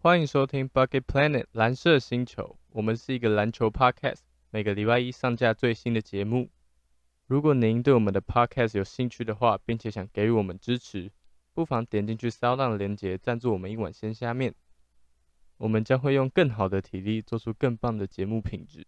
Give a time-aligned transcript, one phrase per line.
[0.00, 6.50] 欢迎收听 Bucket Planet 蓝色星球，我们是一个篮球 podcast，每个礼拜一上架最新的节目。
[7.26, 11.10] 如果您对我们的 podcast 有兴趣的话，并且想给予我们支持，
[11.52, 14.54] 不妨点进去 Sound 的链接赞助我们一碗鲜虾面，
[15.56, 18.86] 我们将会用更好的体力做出更棒的节目品质。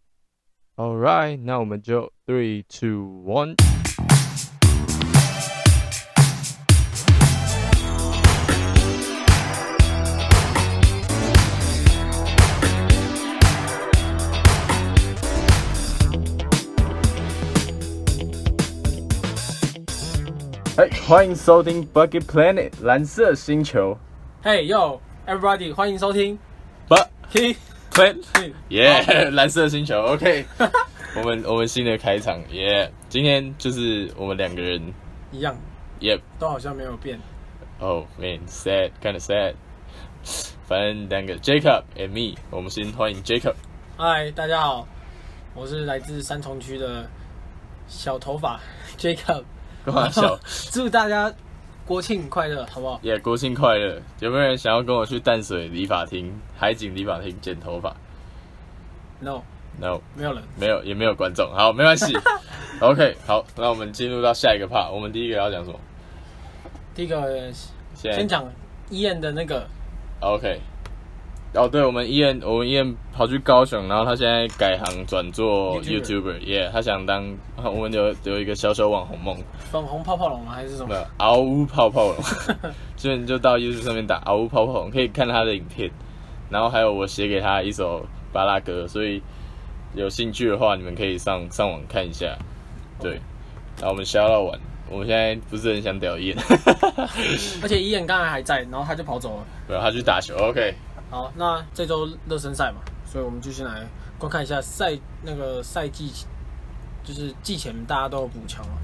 [0.77, 3.57] All right，那我们就 three two one。
[20.81, 23.99] 哎，欢迎收听 Bucket Planet 蓝色星球。
[24.43, 26.39] Hey yo everybody，欢迎收听
[26.89, 27.57] Bucket
[27.93, 30.01] Planet，嘿耶，蓝色星球。
[30.01, 30.47] OK，
[31.17, 34.81] 我们我们新的开场，耶、今天就是我们两个人
[35.31, 35.55] 一样
[36.01, 36.23] ，，Yep。
[36.39, 37.21] 都好像没有变。
[37.79, 39.57] Oh man, sad, kind of sad。
[40.67, 43.53] 反正两个 Jacob and me，我们先欢迎 Jacob。
[43.99, 44.89] 嗨，大家好，
[45.55, 47.07] 我是来自三重区的
[47.87, 48.59] 小头发
[48.97, 49.45] Jacob，
[49.85, 50.39] 干嘛笑？
[50.73, 51.33] 祝大家
[51.87, 53.01] 国庆快乐，好不好？
[53.03, 54.01] 也、国庆快乐！
[54.21, 57.95] 有没有人想要跟我去淡水理发厅、海景理发厅剪头发
[59.21, 60.43] No，？No，没有人。
[60.59, 61.51] 没有，也没有观众。
[61.53, 62.17] 好，没关系。
[62.81, 64.91] OK，好，那我们进入到下一个 part。
[64.91, 65.79] 我们第一个要讲什么？
[66.95, 67.51] 第一个
[67.95, 68.45] 先讲
[68.89, 69.67] 伊恩的那个
[70.21, 70.61] OK。
[71.53, 80.53] 哦，对，我们伊恩，我们伊恩跑去高雄，然后他现在改行转做 YouTuber 耶他想当，我们有有一个小小网红梦，粉红泡泡龙吗？
[80.55, 80.95] 还是什么？
[81.19, 82.17] 嗷呜泡泡龙，
[82.97, 85.91] 所以你就到 YouTube 上面打嗷呜泡泡龙，可以看他的影片，
[86.49, 89.21] 然后还有我写给他一首巴拉歌，所以
[89.95, 92.39] 有兴趣的话，你们可以上上网看一下。
[93.01, 93.15] 对，
[93.79, 94.57] 然后我们消到完，
[94.89, 96.45] 我们现在不是很想屌伊恩，
[97.61, 99.45] 而且伊恩刚才还在，然后他就跑走了。
[99.67, 100.73] 对，他去打球，OK。
[101.11, 103.85] 好，那这周热身赛嘛，所以我们就先来
[104.19, 106.13] 观看一下赛那个赛季，
[107.03, 108.75] 就是季前大家都有补强嘛，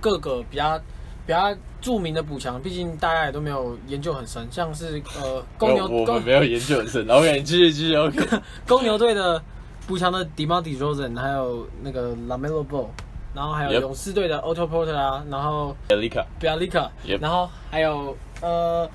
[0.00, 0.78] 各个比较
[1.26, 8.18] 比较著名的补强，毕竟大家也都没有研究很深，像是呃公牛我们没有研究很深，OK，你继续继续，OK。
[8.68, 9.42] 公牛队的
[9.86, 12.88] 补强的 d e m a r d e r o s e n 还有那个 Lamelo Ball，
[13.34, 18.86] 然后还有勇士队的 Otto Porter 啊，然后 Elika，Bialika，、然后还有呃，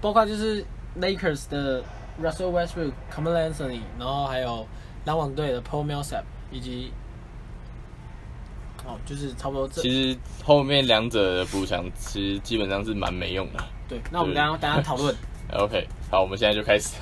[0.00, 0.64] 包括就是
[1.00, 1.82] Lakers 的
[2.22, 4.66] Russell Westbrook、c a m e l Anthony，然后还有
[5.04, 6.92] 篮网队的 Paul Millsap，以及
[8.84, 13.64] 哦，就是差不多这其实后面两者的补强其实基本上是蛮没用的。
[13.88, 14.00] 对。
[14.10, 15.14] 那我们对等一下等下讨论。
[15.52, 16.94] OK，好，我们现在就开始。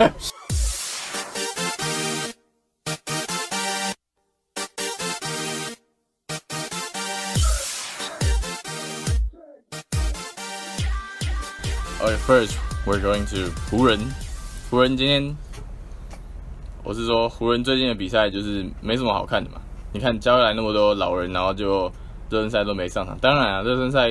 [12.27, 14.01] First we're going to 湖人。
[14.71, 15.37] 湖人今天，
[16.83, 19.61] 我是说湖人最近的比赛就是没什么好看的嘛。
[19.93, 21.93] 你看交来那么多老人，然后就
[22.31, 23.19] 热身赛都没上场。
[23.21, 24.09] 当然啊，热身赛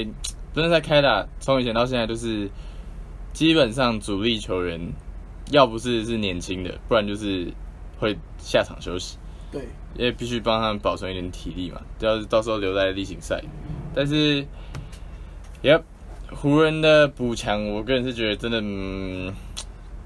[0.53, 2.47] 热身赛开打从以前到现在都是
[3.33, 4.79] 基本上主力球员
[5.49, 7.51] 要不是是年轻的，不然就是
[7.99, 9.17] 会下场休息。
[9.51, 13.43] 对，因为必须帮他们保存一点体力嘛，要是到时候留在例行赛。
[13.95, 14.45] 但是
[15.63, 15.81] ，Yep，
[16.35, 19.33] 湖人的补强，我个人是觉得真的，嗯，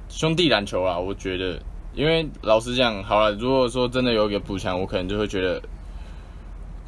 [0.10, 1.62] 兄弟篮球啊，我觉得，
[1.94, 5.62] 因为老实讲，好了，如果说真的有一个补强，我可能就会觉得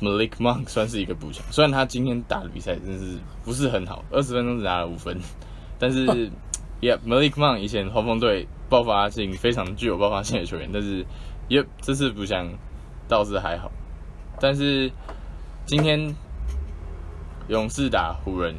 [0.02, 5.20] Malik Monk 算是一个补强，虽然他今天打的比赛真是不是很好，二十分钟只拿了五分，
[5.78, 6.06] 但是，
[6.82, 11.06] Yeah，Malik Monk 以前黄蜂队爆发性非常具有爆发性的球员，但是。
[11.50, 12.48] Yep，这次补强
[13.08, 13.72] 倒是还好，
[14.40, 14.92] 但是
[15.66, 16.14] 今天
[17.48, 18.54] 勇士打湖人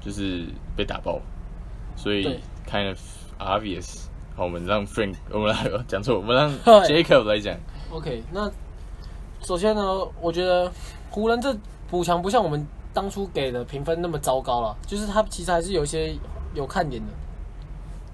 [0.00, 1.20] 就是被打爆，
[1.96, 2.98] 所以 kind of
[3.38, 4.06] obvious。
[4.36, 6.50] 好，我们让 Frank，我们来讲错，我们让
[6.84, 7.56] Jacob 来讲。
[7.90, 8.50] OK，那
[9.42, 9.82] 首先呢，
[10.20, 10.70] 我觉得
[11.10, 11.56] 湖人这
[11.88, 12.64] 补强不像我们
[12.94, 16.14] 当初给的评分那么糟糕了，就是他其实还是有一些
[16.54, 17.12] 有看点的，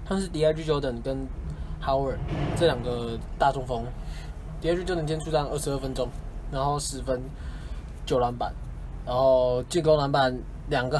[0.09, 0.63] 像是 D.I.G.
[0.65, 1.27] Jordan 跟
[1.83, 2.17] Howard
[2.55, 3.85] 这两个大中锋
[4.61, 4.83] ，D.I.G.
[4.83, 6.09] Jordan 今天出战二十二分钟，
[6.51, 7.21] 然后十分
[8.05, 8.51] 九篮板，
[9.05, 10.35] 然后进攻篮板
[10.69, 10.99] 两个。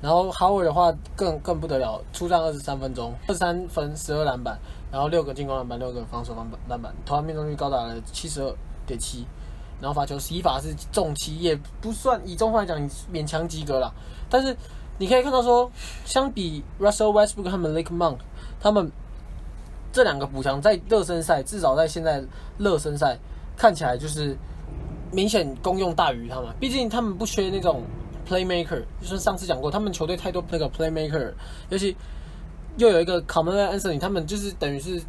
[0.00, 4.58] 然后 Howard 的话更更不得了，出战二十三分钟，二十三分十二篮板，
[4.90, 8.54] 然后六个进攻篮板，六个防守篮板篮板，投篮命中率高达了七十二
[8.86, 9.26] 点七，
[9.80, 12.78] 然后罚球十一罚是中七，也不算以中锋来讲
[13.12, 13.92] 勉强及格啦。
[14.30, 14.56] 但是
[14.98, 15.70] 你可以看到说，
[16.04, 18.16] 相比 Russell Westbrook 和 Malik Monk，
[18.58, 18.90] 他们
[19.92, 22.24] 这两个补强在热身赛，至少在现在
[22.58, 23.18] 热身赛
[23.56, 24.36] 看起来就是
[25.12, 27.82] 明显功用大于他们，毕竟他们不缺那种
[28.30, 31.32] playmaker，就是上次讲过，他们球队太多那个 playmaker，
[31.70, 31.96] 尤其
[32.76, 35.02] 又有一个 c o m m o n Anthony，他们就是等于是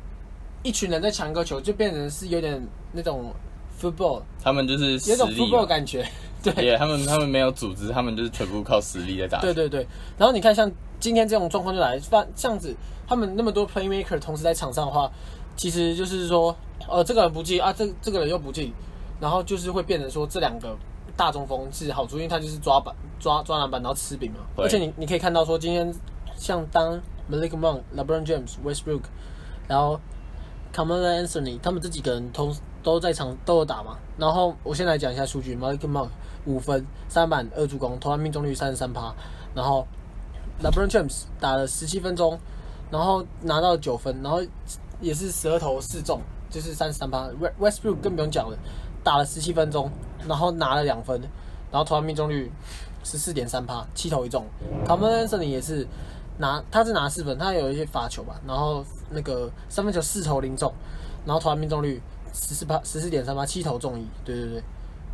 [0.64, 2.60] 一群人在抢一个球，就变成是有点
[2.94, 3.32] 那种
[3.80, 6.04] football，他们就是实有种 football，感觉。
[6.44, 9.40] 对，也他们他们没有组织，他们就是全部靠实力在打。
[9.42, 9.86] 对对对，
[10.18, 12.76] 然后你看，像今天这种状况就来，犯这样子，
[13.08, 15.12] 他们那么多 playmaker 同时在场上的话，
[15.56, 16.56] 其实就是说，
[16.90, 18.74] 呃，这个人不进啊，这这个人又不进，
[19.20, 20.76] 然后就是会变成说这两个
[21.16, 24.40] 大中锋是好处，因为他就是抓板、抓抓篮板，然后吃饼嘛。
[24.58, 25.94] 而且你你可以看到说，今天
[26.36, 27.00] 像当
[27.30, 29.04] Malik Monk、LeBron James、Westbrook，
[29.68, 30.00] 然后
[30.74, 33.98] Carmelo Anthony 他们这几个人同都在场都有打嘛。
[34.18, 36.10] 然后我先来讲一下数据，Malik Monk
[36.46, 39.14] 五分、三板、二助攻，投篮命中率三十三趴。
[39.54, 39.88] 然后
[40.64, 42.40] LeBron James 打了十七分钟，
[42.90, 44.42] 然后拿到九分，然后
[45.00, 47.30] 也是十二投四中，就是三十三趴。
[47.60, 48.58] Westbrook 更不用讲了，
[49.04, 49.90] 打了十七分钟，
[50.28, 51.20] 然后拿了两分，
[51.72, 52.52] 然后投篮命中率
[53.04, 54.46] 十四点三趴，七投一中。
[54.86, 55.88] come in 这里也是
[56.38, 60.72] 拿，他是拿四分，他有一些罚球吧，然后那个三分球四投零中，
[61.26, 62.02] 然后投篮命中率
[62.34, 64.64] 十四趴，十四点三趴，七投中一，对对对。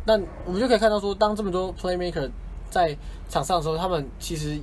[0.04, 0.14] 那
[0.46, 2.30] 我们就可以看到说，当这么多 playmaker
[2.70, 2.96] 在
[3.28, 4.58] 场上的时候，他们其实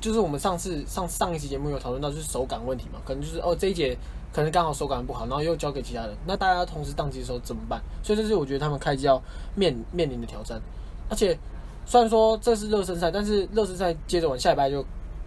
[0.00, 3.96] 就是我们上次上上一期节目有讨论到，就是手感问题嘛，可能就是哦这一节
[4.36, 7.80] 可能刚好手感不好，然后又交给其他人，那大家同时宕机的时候怎么办？
[8.02, 9.18] 所以这是我觉得他们开机要
[9.54, 10.60] 面面临的挑战。
[11.08, 11.34] 而且
[11.86, 14.84] 虽然说这是热身赛，但是热身赛接着往下礼拜就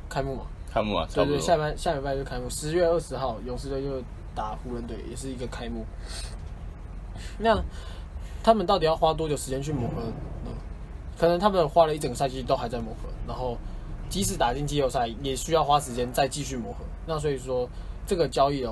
[0.08, 1.40] 开幕嘛，开幕啊，差对对。
[1.40, 4.00] 下礼拜下礼拜就开幕，十月二十号勇士队就
[4.36, 5.84] 打湖人队，也是一个开幕。
[7.40, 7.60] 那
[8.44, 10.04] 他们到底要花多久时间去磨合
[10.46, 10.52] 呢？
[11.18, 13.58] 可能他们花了一整个赛季都还在磨合，然后
[14.08, 16.86] 即使打进季后赛，也需要花时间再继续磨合。
[17.08, 17.68] 那所以说，
[18.06, 18.72] 这个交易的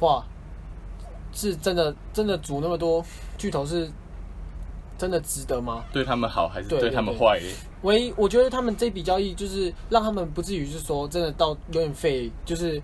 [0.00, 0.26] 话，
[1.32, 3.04] 是真的真的组那么多
[3.38, 3.88] 巨头是
[4.98, 5.84] 真的值得吗？
[5.92, 7.40] 对他们好还是对他们坏？
[7.82, 12.82] 唯一我觉得他们这笔交易就是让他们不至于是说真的到有点废，就是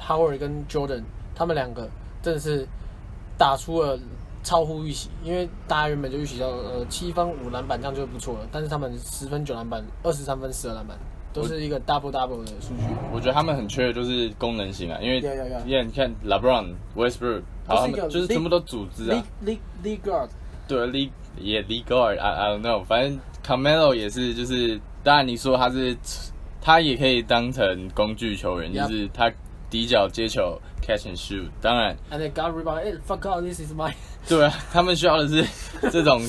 [0.00, 1.02] Howard 跟 Jordan
[1.34, 1.88] 他们两个
[2.20, 2.66] 真的是
[3.38, 3.98] 打出了
[4.42, 10.98] 超乎预期，因为大家原本就预期到呃七分五篮板这样就不错了，但是他们十分九篮板，二十三分十二篮板，
[11.34, 12.84] 都是一个 double double 的数据。
[13.12, 15.20] 我觉得他们很缺的就是功能型啊，因为.
[15.66, 20.28] 因为你看 LeBron、Westbrook，好，他都是一个们就是全部都组织 League 啊，League League guard
[20.68, 25.96] 对，Lee 也 Lee Guard，I I don't know，反正 Carmelo 也是，就是当然你说他是，
[26.62, 29.30] 他也可以当成工具球员，就是他
[29.68, 32.82] 底角接球 catch and shoot，当然 and they got rebound.
[32.84, 33.92] Hey, fuck off, this is my
[34.28, 35.44] 对啊，他们需要的是
[35.90, 36.22] 这种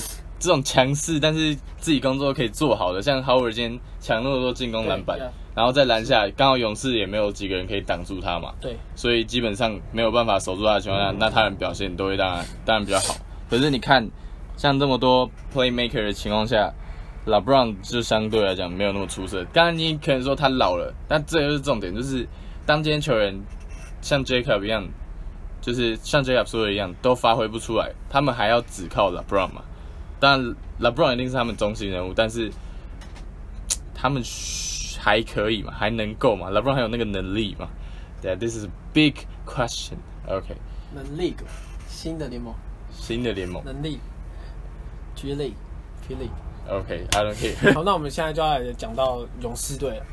[0.45, 5.17] 这种强势，但是自己工作可以做好的，像 Howard 今天抢那么多进攻篮板
[5.55, 13.15] 然后在篮下刚好勇士也没有几个人可以挡住他嘛，对所以基本上没有办法守住他的情况下，那他人表现都会当然当然比较好。
[13.49, 14.07] 可是你看，
[14.55, 16.71] 像这么多 playmaker 的情况下
[17.25, 19.43] ，LeBron 就相对来讲没有那么出色。
[19.45, 22.27] 当然你可能说他老了，但这就是重点，就是
[22.67, 23.35] 当今天球员
[23.99, 24.87] 像 Jacob 一样，
[25.59, 29.63] 就是像 Jacob 说的一样，都发挥不出来，他们还要只靠 LeBron 嘛？
[30.25, 32.51] 当然 LeBron 一定是他们中心人物，但是
[33.93, 34.23] 他们
[34.99, 35.71] 还可以嘛？
[35.71, 37.69] 还能够嘛？LeBron 还有那个能力嘛？
[38.23, 39.13] 对啊，This is a big
[39.45, 39.97] question.
[40.27, 40.55] OK，
[40.95, 41.35] 能力
[41.87, 42.55] 新的联盟
[42.91, 43.63] 新的联盟。
[43.63, 43.99] 能力
[45.15, 45.53] G League
[46.07, 46.31] G League。
[46.67, 47.75] OK，I、don't care。
[47.75, 50.05] 好，那我们现在就要来讲到勇士队了，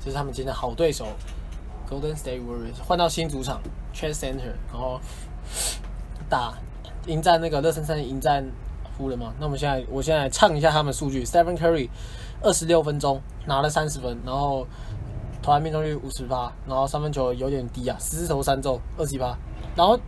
[0.00, 1.06] 这是他们今天的好对手
[1.88, 3.60] Golden State Warriors，换到新主场
[3.94, 5.00] Chase Center，然后
[6.28, 6.54] 打
[7.06, 8.44] 迎战那个热身赛迎战
[9.00, 9.32] 湖人嘛。
[9.38, 11.88] 那我们现在我现在唱一下他们数据，Stephen Curry
[12.42, 14.66] 二十六分钟拿了三十分，然后
[15.42, 19.36] 投篮命中率五十八，然后三分球有点低啊，十四投三中二十八，
[19.74, 19.98] 然后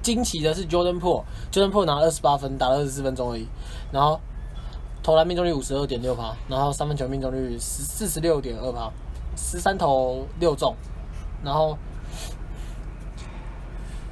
[0.00, 3.46] 惊奇的是 Jordan Po，Jordan Po 拿二十八分，打了二十四分钟而已，
[3.90, 4.20] 然后。
[5.02, 8.90] 投篮命中率五十二点六八，然后三分球命中率十四十六点二八，
[9.36, 10.74] 十三投六中，
[11.44, 11.78] 然后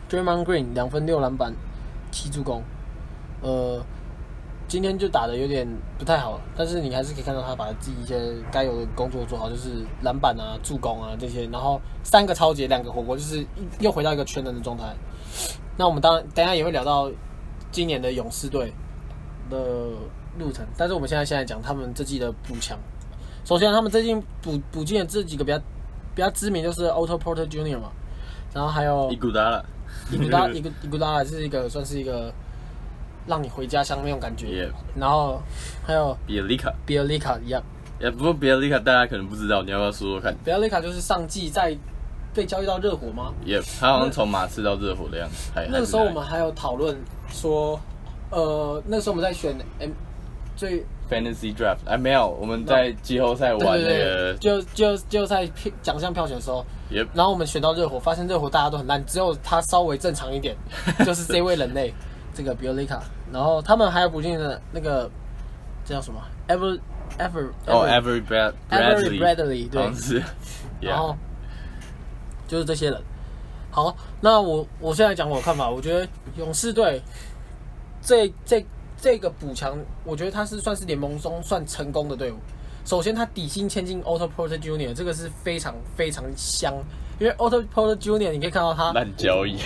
[0.08, 1.52] Draymond Green 两分六篮板
[2.12, 2.62] 七助攻，
[3.42, 3.84] 呃，
[4.66, 5.66] 今天就打的有点
[5.98, 13.44] 不太好，但是你还是可以看到他把自己一些该有的工作做好，就是篮板啊、助攻啊这些，然后三个超级，两个火锅，就是
[13.78, 14.94] 又回到一个全能的状态。
[15.76, 17.10] 那我们当然等一下也会聊到
[17.70, 18.72] 今年的勇士队
[19.50, 19.58] 的
[20.38, 22.78] 路程，但是我们现在现在讲他们这季的补强。
[23.44, 25.58] 首先，他们最近补补进的这几个比较
[26.14, 27.78] 比较知名，就是 Otto Porter Jr.
[27.78, 27.90] 嘛，
[28.54, 29.64] 然后还有伊古达拉，
[30.10, 32.32] 伊古达伊古伊古达是一个算是一个
[33.26, 34.46] 让你回家乡那种感觉。
[34.46, 35.42] Yeah 然后
[35.86, 37.62] 还有比尔利卡，比尔利卡一样，
[38.00, 40.34] 也不过比尔利卡大家可能不知道，你要不要说说看？
[40.44, 41.76] 比尔利卡就是上季在
[42.34, 43.32] 被交易到热火吗？
[43.44, 46.96] 也、他好像从马刺到热火的样子，那个时候我们还有讨论
[47.28, 47.78] 说，
[48.30, 49.90] 呃，那个时候我们在选 M
[50.56, 57.08] 最 fantasy draft，哎，没有，我们在季后赛玩那对就就就在票奖项票选的时候，Yep。
[57.12, 60.56] 然后我们选到热火，发现热火大家都很烂，只有他稍微正常一点，
[61.04, 61.92] 就是这位人类，
[62.34, 63.00] 这个 l i c a
[63.32, 65.10] 然后他们还有补进的那个
[65.84, 66.78] 这叫什么 Ever
[67.18, 69.82] Ever 哦 Brad Avery Bradley，Bradley 对
[70.80, 71.16] 然后
[72.48, 73.02] 就是这些人。
[73.70, 77.02] 好，那我我现在讲我的看法，我觉得勇士队
[78.00, 78.64] 这这
[78.96, 82.36] 这个补强，我觉得他是算是联盟中算成功的队伍。
[82.84, 86.74] 首先，他底薪签进 Otto Porter Jr.，这个是非常非常香，
[87.18, 89.56] 因为 Otto Porter Junior 你可以看到他烂交易，，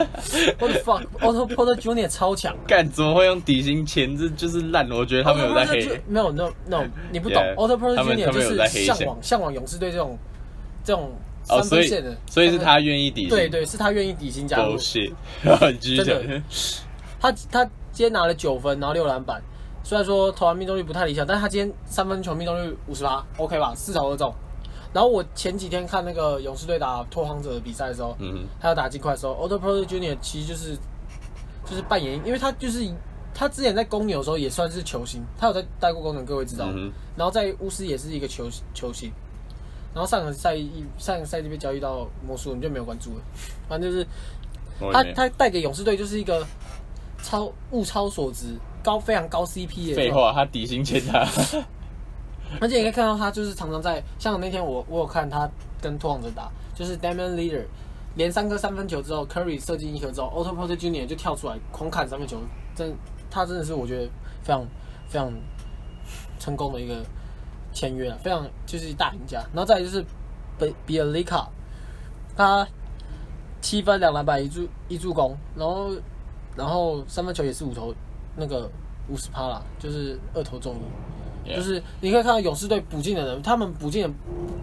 [0.58, 2.56] What the fuck，Otto Porter Junior 超强。
[2.66, 4.16] 干怎么会用底薪钱？
[4.16, 6.00] 这就是烂，我觉得他们有在黑。
[6.08, 7.42] 没有 no no，你不懂。
[7.42, 10.18] Yeah，Otto Porter Junior 就是向往向往勇士队这种
[10.82, 11.12] 这种
[11.48, 14.76] 哦，三所以分线的，所以是他愿意底薪，对对，是他愿意底薪加入。
[14.78, 16.42] 真，的。
[17.20, 19.42] 他他今天拿了九分，然后六篮板，
[19.84, 24.34] 虽然说投篮命中率不太理想，但是他今天三分球命中率五十八，OK 吧，四投二中。
[24.96, 30.16] 然后我前几天看那个勇士队打拓荒者的比赛的时候，嗯哼，他要打金块的时候，Otto Porter Jr.
[30.22, 30.74] 其实就是
[31.68, 32.82] 就是扮演，因为他就是
[33.34, 36.70] 他之前在公牛的时候也算是球星，他有在带过公牛，各位知道。
[36.74, 39.12] 嗯，然后在巫师也是一个球球星，
[39.92, 43.20] 然后上个赛季上个赛季被交易到魔术，你就没有关注了。
[43.68, 44.06] 反正就是
[44.90, 46.42] 他他带给勇士队就是一个
[47.22, 48.46] 超物超所值、
[48.82, 49.94] 高非常高 CP 的。
[49.94, 50.10] 废。
[50.10, 51.28] 话，他底薪欠他，
[52.60, 55.48] 而且你可以看到他就是常常在，像那天我我有看他
[55.80, 57.64] 跟拓荒者打，就是 Damian Leader
[58.14, 61.06] 连三颗三分球之后，Curry 射进一球之后，Otto Porter Jr.
[61.06, 62.38] 就跳出来狂砍三分球，
[62.74, 62.94] 真
[63.30, 64.08] 他真的是我觉得
[64.42, 64.64] 非常
[65.08, 65.30] 非常
[66.38, 67.04] 成功的一个
[67.72, 69.38] 签约啊，非常就是大赢家。
[69.52, 70.04] 然后再来就是
[70.58, 71.48] 比比尔利卡，
[72.36, 72.66] 他
[73.60, 75.90] 七分两篮板一助一助攻，然后
[76.56, 77.94] 然后三分球也是五投
[78.36, 78.70] 那个
[79.08, 80.78] 五十趴啦，就是二投中一。
[81.54, 84.10] 就是你可以看到勇士队补进的人，他们补进的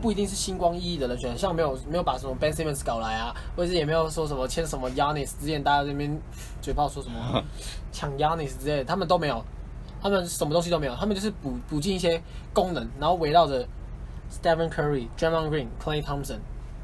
[0.02, 6.20] 不一定是星光熠熠的人选，像没有没有把什么 Ben Simmons 搞来啊，或者是也没有说什么签什么 Yanis，之前大家这边
[6.62, 7.44] 嘴炮说什么
[7.94, 9.44] 抢 Yanis 之类的，他们都没有，
[10.02, 12.22] 他们什么东西都没有，他们就是补补进一些
[12.54, 13.66] 功能，然后围绕着
[14.32, 16.40] Stephen Curry、Draymond Green、Clay Thompson，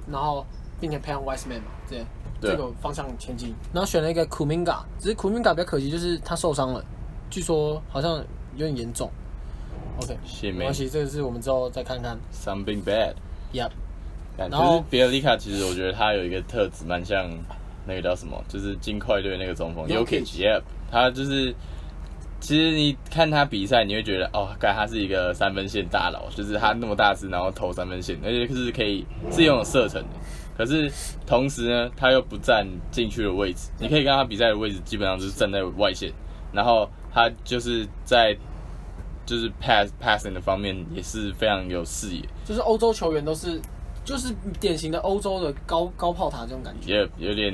[0.09, 0.45] 然后
[0.79, 2.05] 并且培养 Wiseman 嘛，对，
[2.39, 2.51] 对。
[2.51, 6.83] 这个方向前进，然后选了一个 Kuminga，只是 Kuminga 比较可惜，就是他受伤了，
[7.29, 8.17] 据说好像
[8.55, 9.09] 有点严重。
[10.01, 12.17] OK，没关系，这个是我们之后再看看。
[12.33, 13.13] ，something bad。
[13.53, 13.71] Yep，
[14.37, 17.29] 感然后比尔利卡其实我觉得他有一个特质蛮像
[17.87, 21.53] 那个叫什么，就是金块队那个中锋 y o k i Jokic c Yep，他就是
[22.39, 30.09] 其实你看他比赛，你会觉得哦，该他是一个三分线大佬，就是他那么大只，然后投三分线，而且是可以是拥有射程的。
[30.57, 30.91] 可是
[31.25, 36.11] 同时呢，他又不占禁区的位置，你可以看他比赛的位置基本上就是站在外线，
[36.53, 38.37] 然后他就是在
[39.29, 42.23] 就是 pass passing 的方面也是非常有视野。
[42.43, 43.61] 就是欧洲球员都是，
[44.03, 46.91] 就是典型的欧洲的高高炮塔这种感觉。
[46.91, 47.53] 也有点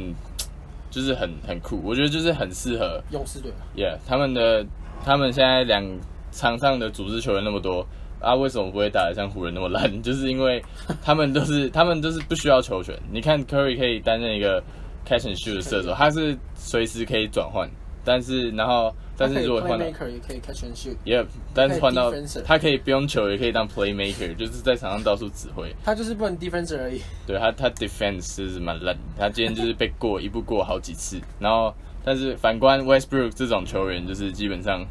[0.89, 4.65] 就是很很酷，我觉得就是很适合勇士队啊，，Yeah，他们的
[5.03, 5.83] 他们现在两
[6.31, 7.85] 场上的组织球员那么多
[8.21, 9.91] 啊，为什么不会打得像湖人那么烂？
[10.01, 10.63] 就是因为
[11.03, 12.97] 他们都是他们都是不需要球权。
[13.11, 14.63] 你看 Curry 可以担任一个
[15.05, 17.69] catch and shoot 的射手，他是随时可以转换，
[18.05, 22.11] 但是然后但是如果换到也可以 catch and shoot，Yeah，但是换到
[22.45, 25.73] 他可以不用球也可以当 playmaker，就是在场上到处指挥。
[25.83, 27.01] 他就是不能 defense 而已。
[27.25, 34.85] 对他，他 defense 是蛮烂的，他今天就是被过一步过好几次，然后但是反观 Westbrook 这种球员，就是基本上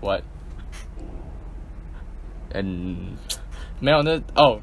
[0.00, 0.20] 我，
[2.52, 2.96] 嗯，
[3.80, 4.60] 没有那哦，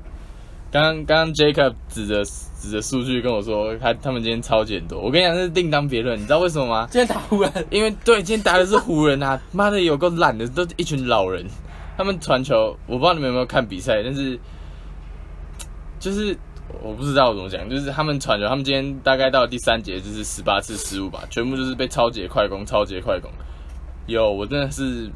[0.72, 2.24] 刚刚刚刚 Jacob 指着
[2.60, 6.88] 指着数据跟我说，他他们今天超级很多，我跟你讲这是另当别论，你知道为什么吗？
[6.90, 11.46] 今天打湖人，因为对，今天打的是湖人啊，妈的有够懒的，都是一群老人。
[11.96, 14.40] 他们传球，我不知道你们有没有看比赛，但是
[16.00, 16.38] 就是
[16.84, 23.32] 我不知道怎么讲，就是他们传球，他们今天大概到第三节就是十八次失误吧，全部就是被超级快攻、超级快攻。
[24.06, 25.10] 有，我真的是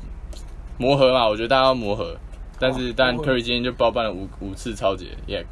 [0.78, 2.18] 磨合嘛，我觉得大家要磨合，
[2.58, 5.46] 但是哇当然磨合 Curry 今天就包办了五五次超节，Yeah，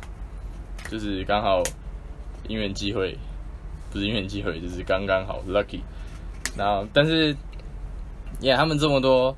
[0.90, 1.62] 就是刚好
[2.48, 3.18] 因缘机会，
[3.92, 5.82] 不是因缘机会，就是刚刚好 lucky。
[6.58, 7.36] 然后，但是
[8.42, 9.36] ，Yeah，他们这么多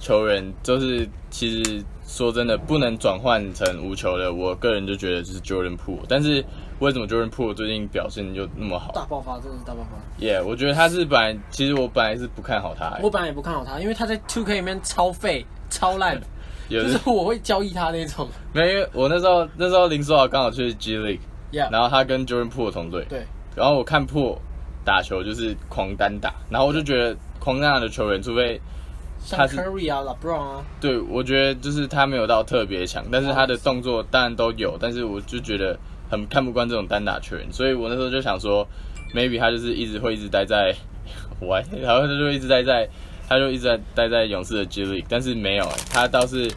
[0.00, 6.00] 球员，就是其实说真的，不能转换成无球的，我个人就觉得就是 Jordan Poole。
[6.08, 6.44] 但是
[6.80, 10.24] 为什么 Jordan Poole 最近表现就那么好大爆发，真的是大爆发。
[10.24, 16.18] ？Yeah，我觉得他是本来，其实我本来是不看好他、欸我本来也不看好他，因为他在 Two K 里面超废、超烂，
[16.68, 18.28] 就是我会交易他那种。
[18.52, 24.40] 没有，因为我那时候那时候林书豪刚好去 G League，Yeah，然后他跟 Jordan Poole 同队，对，然后我看破
[24.84, 28.60] 打球就是狂单打，然后我就觉得狂单打的球员，除非
[29.18, 35.78] 像他是 Curry 啊、LeBron 啊，对，我觉得就是他没有到特别强，但是他的动作当然都有，但是我就觉得
[36.10, 38.66] 很看不惯这种单打球员，所以我那时候就想说
[39.14, 40.74] ，maybe 他就是一直会一直待在，
[41.40, 42.86] 我然后他就一直待在，
[43.28, 46.50] 他就一直在待在勇士的 G League，但是没有，他倒是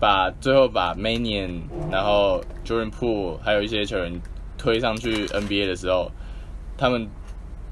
[0.00, 4.20] 把最后把 Manion，然后 Jordan Poole 还有一些球员
[4.58, 6.10] 推上去 NBA 的时候，
[6.76, 7.08] 他们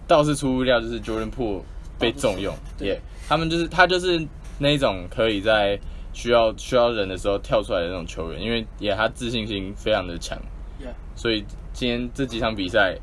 [0.07, 1.63] 倒是出乎意料，就是 Jordan Poole
[1.99, 2.89] 被重用，对。
[2.89, 4.27] 也他们就是他就是
[4.59, 5.79] 那种可以在
[6.13, 10.37] 需要需要人的时候跳出来的那种球员，因为也他自信心非常的强
[10.81, 12.99] Yeah 所以今天这几场比赛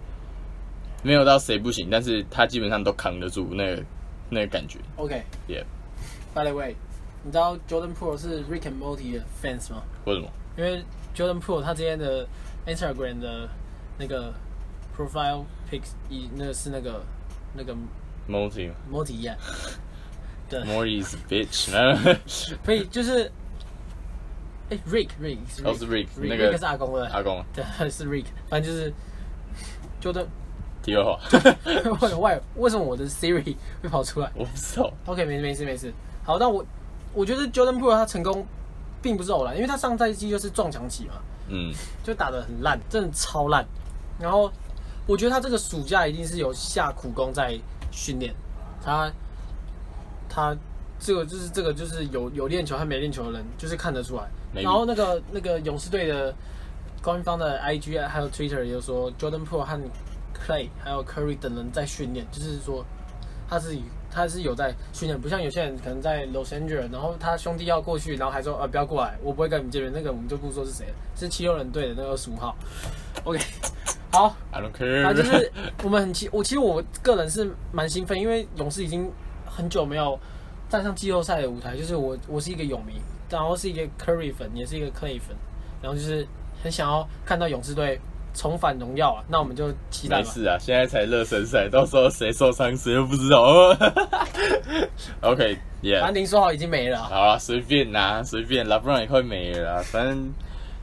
[1.02, 3.84] 没有到谁不行，但是他基本上都扛得住那个
[4.30, 5.64] 那个感觉，OK，Yeah、
[6.34, 6.76] By the way，
[7.24, 9.84] 你知道 Jordan Poole 是 Rick and Morty 的 fans 吗？
[10.06, 10.30] 为什么？
[10.58, 10.84] 因为
[11.16, 12.28] Jordan Poole 他今天的
[12.66, 13.50] Instagram 的
[13.98, 14.34] 那个
[14.96, 17.04] profile pics 一那个是那个
[17.54, 17.76] 那个
[18.28, 19.36] Morty 一样，
[20.48, 21.72] 对，Morty's bitch，
[22.28, 23.32] 所以就是，
[24.70, 28.94] 哎、Rick Rick 是哦是 Rick，Rick 那个是阿公的，阿公，对，是 Rick，反正就是
[30.02, 30.28] Jordan
[30.90, 34.32] 题 外话，为什么我的 Siri 会跑出来？
[34.36, 35.94] 我不知道，OK，没事没事没事。
[36.24, 36.66] 好，那我
[37.14, 38.46] 我觉得 Jordan Poole 他成功
[39.02, 41.14] 并不是偶然，因为他上赛季就是撞墙期嘛，
[41.48, 43.66] 嗯， 就打得很烂，真的超烂。
[44.20, 44.52] 然后
[45.08, 47.58] 我觉得他这个暑假一定是有下苦功在
[47.92, 48.34] 训练，
[48.84, 49.12] 他
[50.28, 50.56] 他
[51.00, 54.30] 这个就是这个就是有有练球和没练球的人就是看得出来。
[54.54, 56.34] 然后那个那个勇士队的
[57.02, 59.80] 官方的 IG 还有 Twitter 也有说 Jordan Poole 和
[60.46, 62.86] Clay 还有 Curry 等人在训练，就是说
[63.50, 63.78] 他是
[64.12, 72.56] 他是有在训练，不像有些人可能在 Los Angeles，然后他兄弟要过去，然后还说呃不要过来，我不会跟你们见面，那个我们就不说是谁了，是七六人队的那个二十五号。
[73.24, 73.40] OK，
[74.12, 75.52] 好，I don't care，啊，就是
[75.84, 79.12] 我们很期，我其实我个人是蛮兴奋，因为勇士已经
[79.46, 80.18] 很久没有
[80.70, 82.94] 站上季后赛的舞台，就是我我是一个勇迷，
[83.30, 85.36] 然后是一个 Curry 粉，也是一个 Clay 粉，
[85.82, 86.26] 然后就是
[86.64, 88.00] 很想要看到勇士队
[88.34, 90.24] 重返荣耀啊，那我们就期待吧。
[90.24, 93.42] 没事啊，现在才热身赛，到时候谁受伤谁又不知道。
[93.42, 93.78] 哦
[95.22, 100.34] OK，Yeah，、安宁说好已经没了啊、好啊，随便啦，随便，LeBron 也快没了啦，反正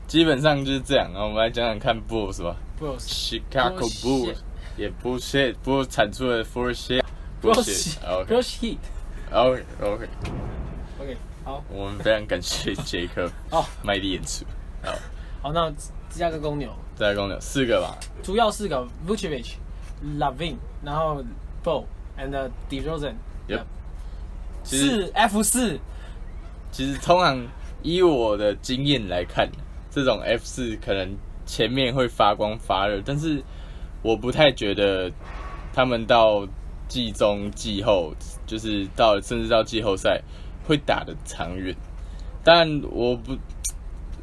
[0.07, 1.09] 基本上就是这样。
[1.13, 4.35] 那我们来讲讲看 Bulls 吧，Bulls，Chicago Bullshit Bulls
[4.77, 7.01] 也 bullshit，不过产出了 for shit。
[7.41, 8.77] 不要 bullshit 洗，不 OK 要洗。
[9.31, 14.45] OK OK，OK，好，我们非常感谢 Jacob 好，卖力演出。
[14.83, 14.93] 好，
[15.41, 17.95] 好，那芝加哥公牛再来公牛四个吧。
[18.23, 19.53] 主要四个 Vucevic、
[20.17, 21.23] Lavin，然后
[21.63, 21.85] Bo
[22.17, 23.13] and DeRozan。
[23.47, 23.63] Yep
[24.63, 25.79] 其实四 F 四，
[26.71, 27.47] 其实通常
[27.83, 29.49] 以我的经验来看，
[29.89, 33.41] 这种 F 四可能前面会发光发热，但是
[34.01, 35.11] 我不太觉得
[35.73, 36.45] 他们到
[36.89, 38.13] 季中、季后，
[38.45, 40.21] 就是到甚至到季后赛
[40.67, 41.75] 会打的长远。
[42.43, 43.37] 但，我不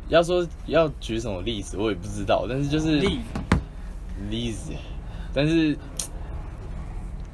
[0.08, 3.20] 要说要举什么例子，我也不知道，但是就是力
[4.30, 4.72] 例子，
[5.32, 5.76] 但是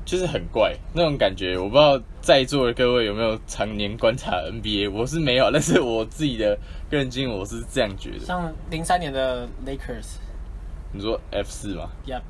[0.04, 6.59] 就是很怪那种感觉，我不知道在座的各位有没有常年观察 NBA，我是没有，但是我自己的
[6.90, 8.20] 个人经验我是这样觉得。
[8.20, 10.16] 像零三年的 Lakers，
[10.92, 12.22] 你说 F 四吗？Yep，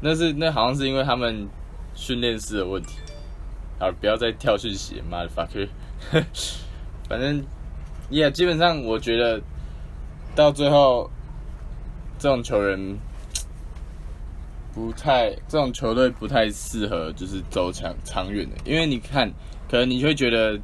[0.00, 1.48] 那是那好像是因为他们
[1.94, 2.98] 训练室的问题。
[3.80, 5.68] 好，不要再跳讯息，妈的 fucker。
[7.08, 7.44] 反正
[8.10, 9.42] ，Yeah，基本上我觉得
[10.34, 11.08] 到最后，
[12.18, 12.98] 这种球员
[14.74, 19.30] 不太，这种球队不太适合就是走长长远的，因为你看，
[19.70, 20.58] 可能你会觉得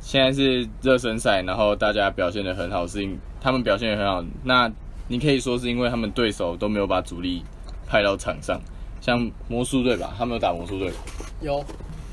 [0.00, 4.70] 现在是热身赛，然后大家表现的很好，是因他们表现的很好，那
[5.08, 7.42] 你可以说是因为他们对手都没有把主力
[7.88, 8.60] 派到场上，
[9.00, 10.92] 像魔术队吧，他们有打魔术队，
[11.40, 11.64] 有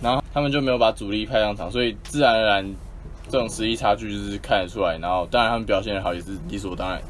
[0.02, 2.76] 然后他们就没有把主力派上场，所以自然而然
[3.30, 4.98] 这种实力差距就是看得出来。
[4.98, 7.02] 然后当然他们表现的好也是理所当然，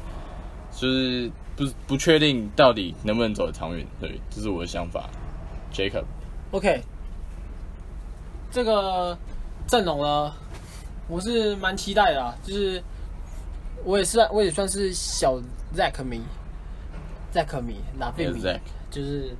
[0.72, 3.86] 就是不不确定到底能不能走得长远。
[4.00, 5.08] 对，这是我的想法。
[5.72, 6.82] Jacob，OK，
[8.50, 9.16] 这个
[9.66, 10.32] 阵容呢，
[11.08, 12.82] 我是蛮期待的啊，就是
[13.84, 15.38] 我也是我也算是小
[15.76, 16.22] Zack 迷
[17.34, 19.36] ，Zack 迷，拉菲迷 Zack 就是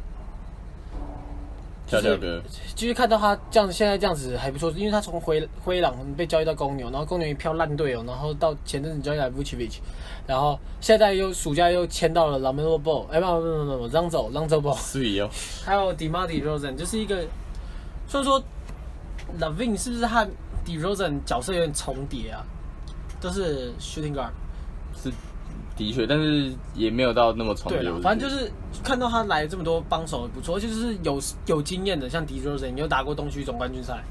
[1.88, 2.42] 跳跳哥，
[2.74, 9.78] 就是看到他这样，现在这样子还不错，因为他从灰灰狼被交易到公牛，然后公牛一票烂队友，然后到前阵子交易来 Vucevic，
[10.26, 14.76] 然后现在又暑假又签到了 Lamelo Ball，哎不不不不不，让走让走 Ball，
[15.64, 17.24] 还有 Demar Derozan，就是一个，
[18.06, 18.42] 所以说
[19.40, 20.28] Lavin 是不是和
[20.66, 22.44] Derozan 角色有点重叠啊，
[23.20, 24.32] 都是 shooting guard，是
[25.78, 27.80] 的确，但是也没有到那么重叠。
[27.80, 28.50] 对了，反正就是
[28.82, 34.02] 看到他来这么多帮手不错，而且就是有有经验的，像 Derozan 有打过东区总冠军赛，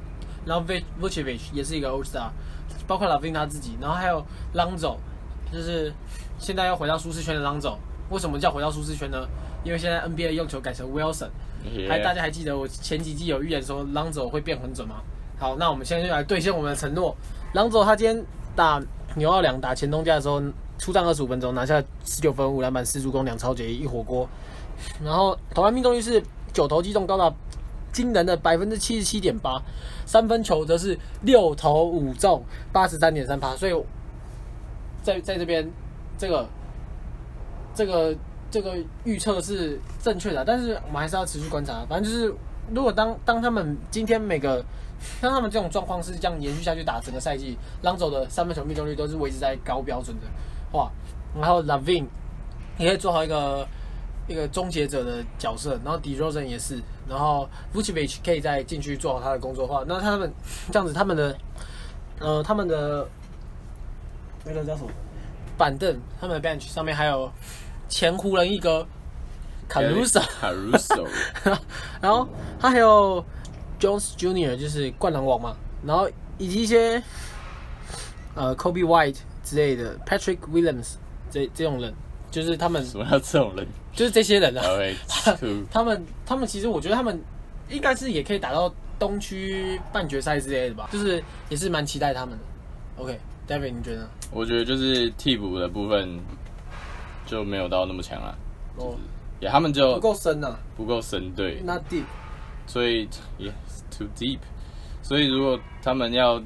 [0.46, 2.30] 然后 v u c e v i c 也是一个 All Star，
[2.88, 4.26] 包括 Lavin 他自己，然后还有
[4.56, 4.96] Lonzo，
[5.52, 5.94] 就是
[6.40, 7.76] 现在要回到舒适圈的 Lonzo。
[8.10, 9.28] 为什么叫回到舒适圈呢？
[9.66, 11.28] 因为现在 NBA 用球改成 Wilson，
[11.90, 15.02] 还大家还记得我前几季有预言说 Lonzo 会变很准吗？
[15.38, 17.14] 好，那我们现在就来兑现我们的承诺。
[17.54, 18.26] Lonzo 他今天
[18.56, 18.82] 打
[19.16, 20.42] 牛奥两打前东家的时候，
[20.78, 24.28] 出战二十五分钟，拿下十九分、五篮板、四助攻、两超节一火锅，
[25.04, 26.22] 然后投篮命中率是
[26.54, 27.34] 九投击中，高达
[27.92, 29.62] 惊人的百分之七十七点八，
[30.06, 33.56] 三分球则是六投五中，八十三点三八。
[33.56, 33.74] 所以
[35.04, 35.70] 在在这边
[36.18, 36.48] 这个。
[37.78, 38.16] 这个
[38.50, 41.86] 这个预测是正确的，但是我们还是要持续观察。
[41.88, 42.34] 反正就是，
[42.74, 44.66] 如果当当他们今天每个，
[45.22, 50.24] 当他们这种状况是这样延续下去打整个赛季，朗走的三分球命中率都是维持在高标准的
[50.78, 50.92] 话，
[51.36, 52.06] 然后 Lavin
[52.78, 53.68] 也可以做好一个
[54.28, 60.32] 一个终结者的角色，然后 DeRozan 也是，然后 Vucevic 可以再进去做好他的工作的话，那他们
[60.72, 61.38] 这样子，他们的
[62.20, 63.08] 呃他们的
[64.46, 64.90] 那个叫什么
[65.58, 67.32] 板凳，他们的 bench 上面还有。
[67.90, 68.86] 前湖人一哥
[69.70, 71.08] 卡鲁索，卡鲁索，
[72.02, 72.28] 然后
[72.60, 73.24] 他还有
[73.80, 77.02] Jones Junior，就是灌篮王嘛，然后以及一些
[78.36, 80.96] 呃 Kobe White 之类的，Patrick Williams
[81.32, 81.94] 这这种人，
[82.30, 83.66] 就是他们什么叫这种人？
[83.94, 84.64] 就是这些人啊。
[85.72, 87.20] 他们他们其实我觉得他们
[87.70, 92.44] 应该是也可以打到东区半决赛之类的吧，就是也是蛮期待他们的。
[93.02, 94.10] OK，David 你觉得？
[94.32, 96.20] 我觉得就是替补的部分。
[97.30, 98.38] 就没有到那么强了，
[98.78, 98.96] 哦，
[99.42, 102.06] 也他们就不够深呐，不够深，对，not deep，
[102.66, 103.06] 所以
[103.38, 103.52] ，yes
[103.92, 104.40] too deep，
[105.04, 106.42] 所以如果他们要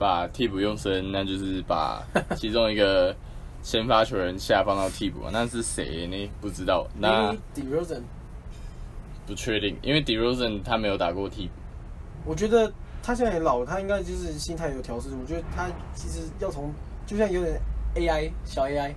[0.00, 2.02] 把替补用深，那就是把
[2.34, 3.14] 其中一个
[3.62, 6.30] 先发球员下放到替补，那是谁呢？
[6.40, 8.00] 不知道，那 DeRozan，
[9.26, 11.52] 不确定，因为 DeRozan 他没有打过替补，
[12.30, 16.72] 我觉得他现在也老，他应该就是心态有调试，我觉得他其实要从
[17.06, 17.60] 就像有点
[17.96, 18.94] AI 小 AI。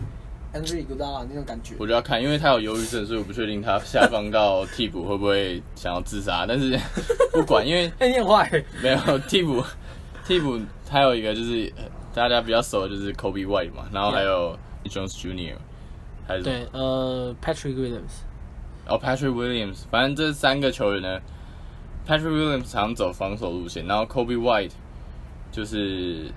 [0.53, 6.45] Andrew g o d a 那种感觉，我就要看，因为他有忧郁症，所以我不确定他下放到替补会不会想要自杀。
[6.47, 6.79] 但是
[7.33, 9.63] 不管，因为哎，你很坏，没有替补，
[10.25, 10.59] 替补
[10.89, 11.71] 还有一个就是
[12.13, 15.55] 大家比较熟的就是 Kobe White 嘛，然后还有 Jones Junior，
[16.27, 18.23] 还是对呃 Patrick Williams，
[18.87, 21.19] 哦 Patrick Williams，反正这三个球员呢
[22.07, 24.71] ，Patrick Williams 常走防守路线，然后 Kobe White
[25.51, 26.31] 就是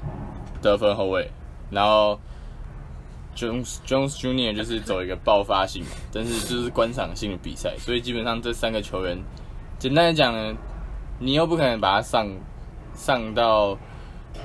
[0.61, 1.31] 得分后卫，
[1.71, 2.19] 然后。
[3.37, 9.19] Jones Jones Junior 就是走一个爆发性，但是就是观赏性的比赛，所以基本上这三个球员，
[9.79, 10.57] 简单的讲呢，
[11.19, 12.27] 你又不可能把他上
[12.97, 13.77] 上到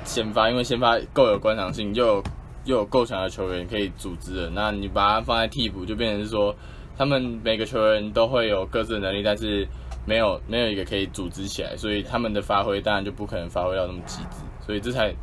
[0.03, 2.23] 先发，因为先发够有观赏性，又有
[2.65, 6.53] 又有够强的球员可以组织的，那你把它放在替补，就变成是说，
[6.97, 9.67] 他们每个球员都会有各自的能力，但是
[10.05, 15.13] 没有没有一个可以组织起来，所以他们的发挥当然就不可能发挥到那么极致，所以这才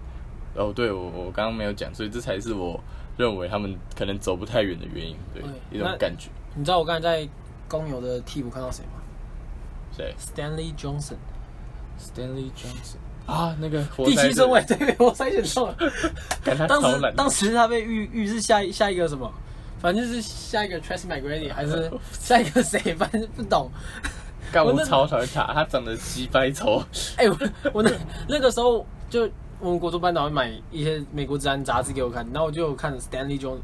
[0.54, 2.80] 哦，对我我刚刚没有讲，所以这才是我。
[3.18, 6.30] 认为他们可能走不太远的原因，对一种感觉。
[6.54, 7.28] 你知道我刚才在
[7.66, 9.02] 公牛的替补看到谁吗？
[9.90, 11.16] 谁？Stanley Johnson。
[11.98, 15.76] Stanley Johnson 啊，那个第七顺位，对，我筛选错了。
[16.66, 19.32] 当时当时他被预预是下下一个什么？
[19.80, 22.94] 反正就是下一个 Tracy McGrady 还是 下一个谁？
[22.94, 23.70] 反正不懂。
[24.50, 26.82] 干我超讨厌他，他长得鸡掰丑。
[27.16, 27.38] 哎，我
[27.74, 27.90] 我那
[28.28, 29.28] 那个时候就。
[29.60, 33.58] 我们国中班导会买一些美国治安杂志给我看，然后我就看 Stanley Johnson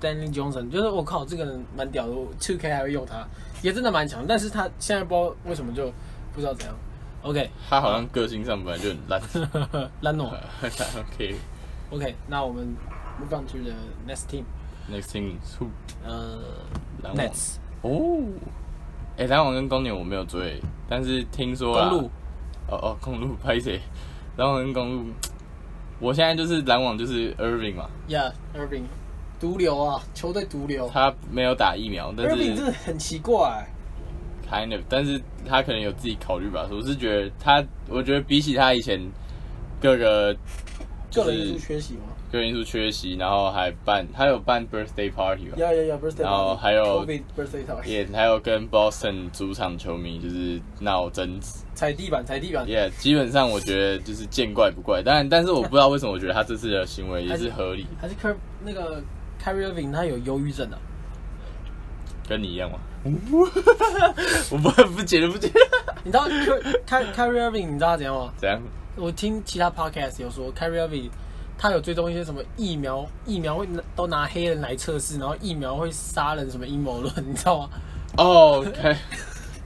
[0.00, 3.26] Stanley Johnson，就是我靠，这个人蛮屌的，Two K 还会用他，
[3.60, 4.24] 也真的蛮强。
[4.28, 5.92] 但是他现在不知道为什么就
[6.32, 6.74] 不知道怎样。
[7.22, 9.20] OK，他好像个性上本来就很烂，
[10.00, 10.32] 烂哦。
[10.62, 11.34] OK
[11.90, 12.74] OK，那我们
[13.20, 13.72] move on to the
[14.08, 14.44] next team。
[14.90, 15.68] Next team who？
[16.04, 16.38] 呃
[17.14, 17.56] ，Nets。
[17.82, 18.22] 哦，
[19.18, 22.10] 哎，篮网跟公牛我没有追，但是听说公路。
[22.68, 23.80] 哦哦，公路拍谁？
[24.36, 25.06] 篮网跟公路。
[25.98, 27.90] 我现在就是篮网，就是 Irving 嘛。
[28.08, 28.84] Yeah，Irving，
[29.38, 30.88] 毒瘤啊，球队毒瘤。
[30.88, 33.66] 他没有打疫苗，但是 Irving 真的很奇怪。
[34.50, 36.68] Kind of，但是他可能有自己考虑吧。
[36.72, 39.00] 我是觉得他，我觉得比起他以前
[39.80, 40.34] 各个，
[41.14, 42.00] 个人因素缺席吗？
[42.32, 46.22] 个人因素缺席，然后还办，他有办 birthday party 吧？Yeah yeah yeah，birthday。
[46.22, 52.66] 然后还有 birthday party，也还有跟 Boston 主场球迷就是闹争执，踩地板，踩地板。
[52.66, 57.86] Yeah，基本上我觉得就是见怪不怪，但但是我不知道为什么，我觉得他这次的行为也是合理。
[58.00, 58.34] 还是 Car
[58.64, 59.00] 那个
[59.40, 60.78] Carrie Irving 他有忧郁症啊？
[62.28, 62.78] 跟你一样吗？
[64.50, 65.50] 我不不解了，不解。
[66.04, 66.28] 你知道
[66.86, 68.32] Car Carrie Irving 你知道他怎样吗？
[68.36, 68.60] 怎样？
[68.96, 71.10] 我听其他 podcast 有说 Carrie Irving。
[71.62, 77.70] 他有追踪一些什么疫苗，疫苗会都拿黑人来测试，然后疫苗会杀人什么阴谋论，你知道吗？
[78.16, 78.64] 哦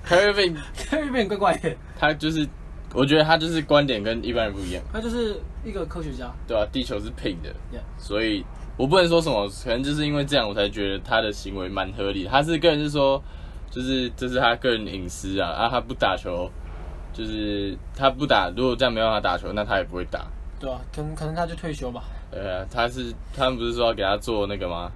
[0.09, 1.73] ，K，Kevin，Kevin 怪怪的。
[1.97, 2.45] 他就是
[2.93, 6.31] 我觉得他就是观点跟一般人不一样，他就是一个科学家。
[6.47, 8.45] 对啊、地球是平的 Yeah 所以
[8.77, 12.25] 我不能说什么，可能就是因为这样，我才觉得他的行为蛮合理。
[12.25, 13.23] 他是个人是说，
[13.71, 16.51] 就是这是他个人隐私啊，啊，他不打球，
[17.13, 20.27] 就是他不打，如果这样没办法打球，那他也不会打。
[20.59, 22.03] 对啊，可能可能他就退休吧。
[22.31, 24.91] 对啊，他是他们不是说要给他做那个吗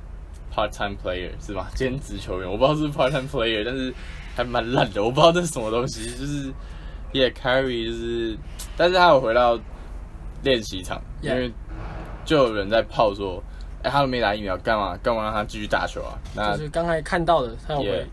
[0.52, 1.70] ？part time player 是吧？
[1.74, 3.94] 兼职球员，我不知道是 part time player，但是
[4.34, 6.10] 还蛮烂的，我不知道这是什么东西。
[6.16, 6.52] 就是
[7.12, 8.36] yeah carry 就是，
[8.76, 9.56] 但是他有回到
[10.42, 11.52] 练习场因为
[12.24, 13.42] 就有人在泡说，
[13.82, 16.18] 哎、他都没打疫苗，干嘛干嘛让他继续打球啊？
[16.34, 18.06] 那就是刚才看到的，他有也回。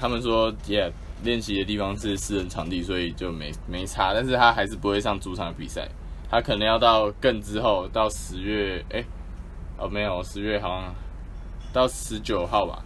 [0.00, 5.88] 他们说也练习的地方是私人场地，所以就没没差，但是他还是不会上主场的比赛，
[6.30, 9.02] 他可能要到更之后，到十月，哎、
[9.78, 10.94] 哦没有，十月好像
[11.72, 12.82] 到十九号吧，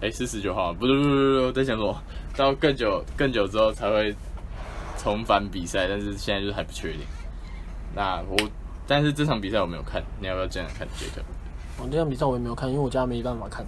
[0.00, 1.96] 哎、是十九号吗，不是不是不是，我在想说
[2.36, 4.14] 到更久更久之后才会
[4.96, 7.00] 重返比赛，但是现在就是还不确定。
[7.94, 8.36] 那我，
[8.86, 11.22] 但是这场比赛我没有看，你要不要这样看杰克？
[11.78, 13.64] 我这场比赛我也没有看，因为我家没办法看。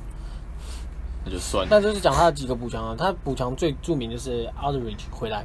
[1.24, 1.68] 那就算了。
[1.70, 5.44] 那就是讲他的几个补强啊，他补强最著名就是 Aldridge 回来，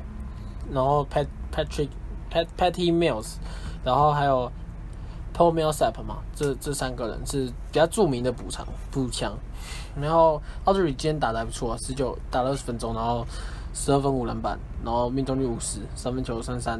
[0.71, 1.89] 然后 Pat Patrick
[2.31, 3.35] Pat Patty Mills，
[3.83, 4.51] 然后还有
[5.35, 9.37] Paul Millsap 嘛，这这三个人是比较著名的补强补强。
[9.99, 13.25] 然后 Aldridge 今天打的还不错啊，十九打了二十分钟，然后
[13.73, 16.79] 十二分五篮板，然后命中率五十，三分球三三，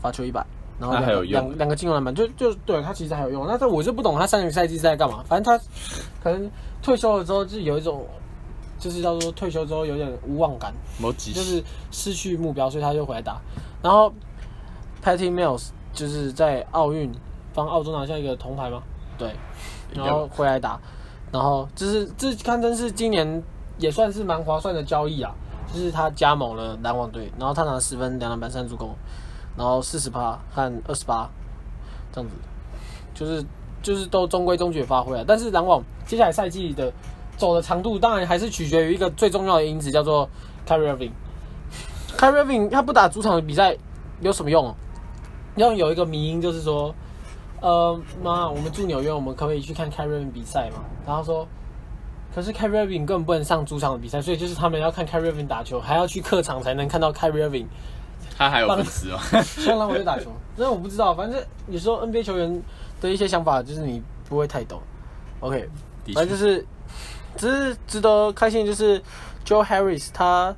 [0.00, 0.44] 罚球一百。
[0.82, 1.40] 然后还有用。
[1.40, 3.46] 两两个进攻篮板，就就对他其实还有用。
[3.46, 5.64] 那这我就不懂他上个赛季是在干嘛，反正他
[6.20, 6.50] 可能
[6.82, 8.04] 退休了之后，就有一种
[8.80, 10.74] 就是叫做退休之后有点无望感，
[11.32, 13.40] 就是失去目标，所以他就回来打。
[13.80, 14.12] 然后
[15.02, 17.12] Patty Mills 就是在奥运
[17.54, 18.82] 帮澳洲拿下一个铜牌嘛，
[19.16, 19.32] 对，
[19.94, 20.80] 然后回来打，
[21.30, 23.42] 然后这是这堪称是今年
[23.78, 25.32] 也算是蛮划算的交易啊，
[25.72, 28.94] 就是他加盟了篮网队，然后他拿十分两篮板三助攻，
[29.56, 31.28] 然后四十八和二十八
[32.12, 32.36] 这样子，
[33.14, 33.44] 就是
[33.82, 35.24] 就是都中规中矩发挥啊。
[35.26, 36.92] 但是篮网接下来赛季的
[37.36, 40.28] 走的长度，当然还是取决于一个最重要的因子，叫做
[40.66, 41.10] Kyrie Irving。
[42.16, 43.76] Kyrie Irving 他不打主场的比赛
[44.20, 44.74] 有什么用、哦？
[45.54, 46.94] 然后有一个迷因就是说，
[47.60, 50.84] 呃，妈，我们住纽约，我们可不可以去看 Kyrie Irving 比赛嘛？
[51.06, 51.46] 然后说，
[52.34, 57.66] 可是 Kyrie Irving 根本不能上主场的比赛，所以就是他们要看 Kyrie Irving 打球，还要去客场才能看到 Kyrie Irving
[58.42, 59.20] 他还有粉丝吗？
[59.42, 60.24] 像篮网队打球。
[60.56, 62.62] 真的我不知道，反正有时候 NBA 球员
[63.00, 64.80] 的一些想法就是你不会太懂。
[65.40, 65.68] OK，
[66.14, 66.66] 反正就是，
[67.36, 69.00] 只是值得开心，就是
[69.46, 70.54] Joe Harris 他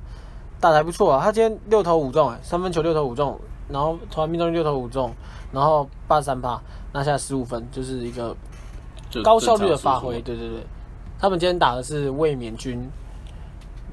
[0.59, 5.13] 打的还不错啊，他今天六投五中，哎，三分球六投五中，然后投篮命中率六投五中，
[5.53, 8.35] 然后八十三八拿下十五分，就是一个
[9.23, 10.21] 高效率的发挥。
[10.21, 10.67] 对对对，
[11.17, 12.89] 他们今天打的是卫冕军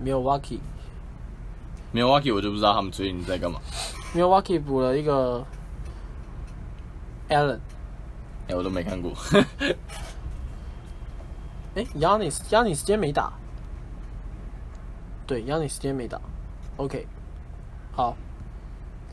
[0.05, 0.59] Milwaukee。
[1.93, 3.61] Milwaukee 我就不知道他们最近在干嘛。
[4.15, 5.45] Milwaukee 补了一个
[7.29, 7.59] Allen，
[8.49, 9.13] 哎、我都没看过。
[11.75, 13.33] 哎 Yanis 今天没打，
[15.27, 16.21] 对，Yanis 今天没打
[16.77, 17.07] ，OK，
[17.93, 18.15] 好，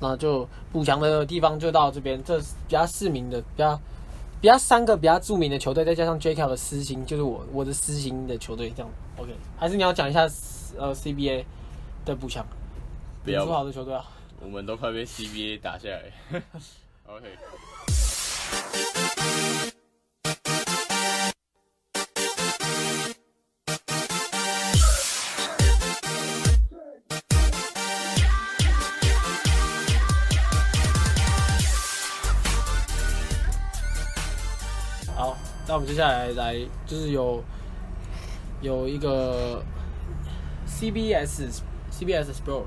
[0.01, 3.79] 那就补强的地方就到这边，这比较市民的，比较
[4.41, 6.41] 比较三个比较著名的球队，再加上 J.K.
[6.47, 10.27] 的私心，就是我我的私心的球队这样，OK，还是你要讲一下
[10.77, 11.45] 呃 CBA
[12.03, 12.45] 的补强，
[13.29, 14.03] 不要说好的球队啊，
[14.41, 16.11] 我们都快被 CBA 打下来。
[17.05, 17.27] OK，
[35.15, 35.37] 好，
[35.67, 36.55] 那我们接下来来
[36.87, 37.43] 就是有
[38.61, 39.63] 有一个
[40.67, 41.61] CBS
[41.91, 42.65] CBS Sport，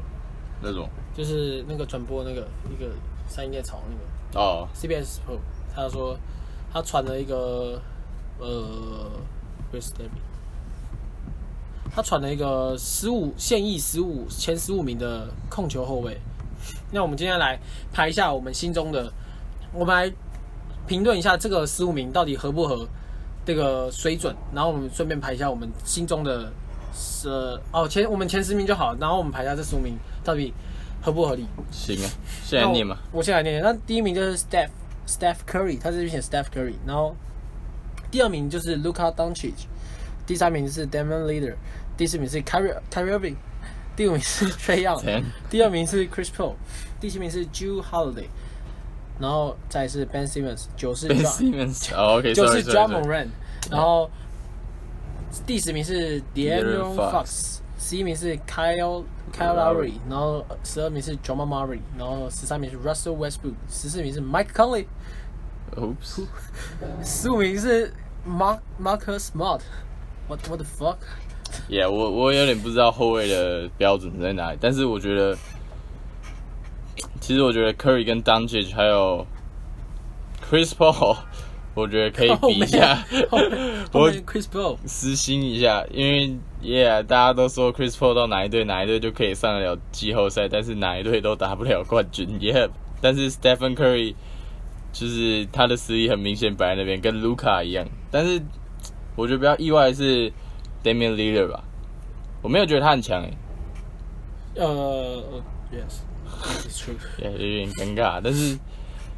[0.63, 0.89] 那种。
[1.15, 2.91] 就是那个转播那个一个
[3.27, 4.41] 三叶草那个。
[4.41, 5.19] 哦，CBS
[5.75, 6.17] 他说
[6.73, 7.81] 他传了一个
[8.39, 9.11] 呃
[11.95, 16.19] 他传了一个十五现役十五前十五名的控球后卫。
[16.91, 17.59] 那我们今天来
[17.93, 19.13] 排一下我们心中的，
[19.75, 20.11] 我们来
[20.87, 22.89] 评论一下这个十五名到底合不合
[23.45, 26.51] 这个水准，然后我们顺便排一下我们心中的
[26.95, 27.29] 是
[27.73, 30.53] 哦前我们前十名就好，然后我们排一下这十五名到底
[31.01, 31.47] 合不合理。
[31.71, 32.11] 行啊，
[32.45, 32.99] 现在念嘛。
[33.11, 33.63] 我我先来念念。
[33.63, 34.71] 那第一名就是 Steph
[35.07, 37.17] Steph Curry，他这边写 Steph Curry，然后
[38.11, 39.67] 第二名就是 Luka Doncic，
[40.27, 41.55] 第三名是 Damian Leader，
[41.97, 43.37] 第四名是 Kyrie Kyrie Irving，
[43.97, 46.55] 第五名是 Trey 怎 Young，第二名是 Chris Paul，
[47.01, 48.27] 第七名是 Drew Holiday，
[49.19, 53.29] 然后再是 Ben Simmons，九是 Ben，OK，九是 sorry，John sorry Moran，
[53.71, 54.11] 然后
[55.47, 59.03] 第十名是 De'Aaron Fox，十一名是 Kyle
[59.37, 66.25] Kyle Lowry，然后十二名是 Jamal Murray，然后十三名是 Russell Westbrook，十四名是 Mike Conley，Oops，
[67.03, 67.93] 十五名是
[68.25, 69.63] Mark Marcus Smart。
[70.29, 75.37] What the fuck？Yeah，我我有点不知道后卫的标准在哪里，但是我觉得，
[77.21, 79.27] 其实我觉得 Curry 跟 Doncic 还有
[80.49, 81.19] Chris Paul，
[81.75, 83.05] 我觉得可以比一下
[83.93, 92.39] 我 Chris Paul，私心一下，因为 Yeah，大家都说 Chris Paul 到哪一队哪一队就可以上得了季后赛，但是哪一队都打不了冠军。
[92.39, 92.71] Yeah，
[93.01, 94.15] 但是 Stephen Curry
[94.93, 97.89] 就是他的实力很明显摆在那边，跟 Luca 一样。
[98.13, 98.41] 但是
[99.17, 100.33] 我觉得比较意外的是
[100.85, 101.65] Damian Lillard 吧，
[102.43, 103.37] 我没有觉得他很强诶、
[104.55, 106.95] 呃呃，Yes，it's true。
[107.19, 108.57] 也有点尴尬，但是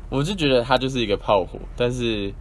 [0.08, 2.32] 我就觉得他就是一个炮火，但是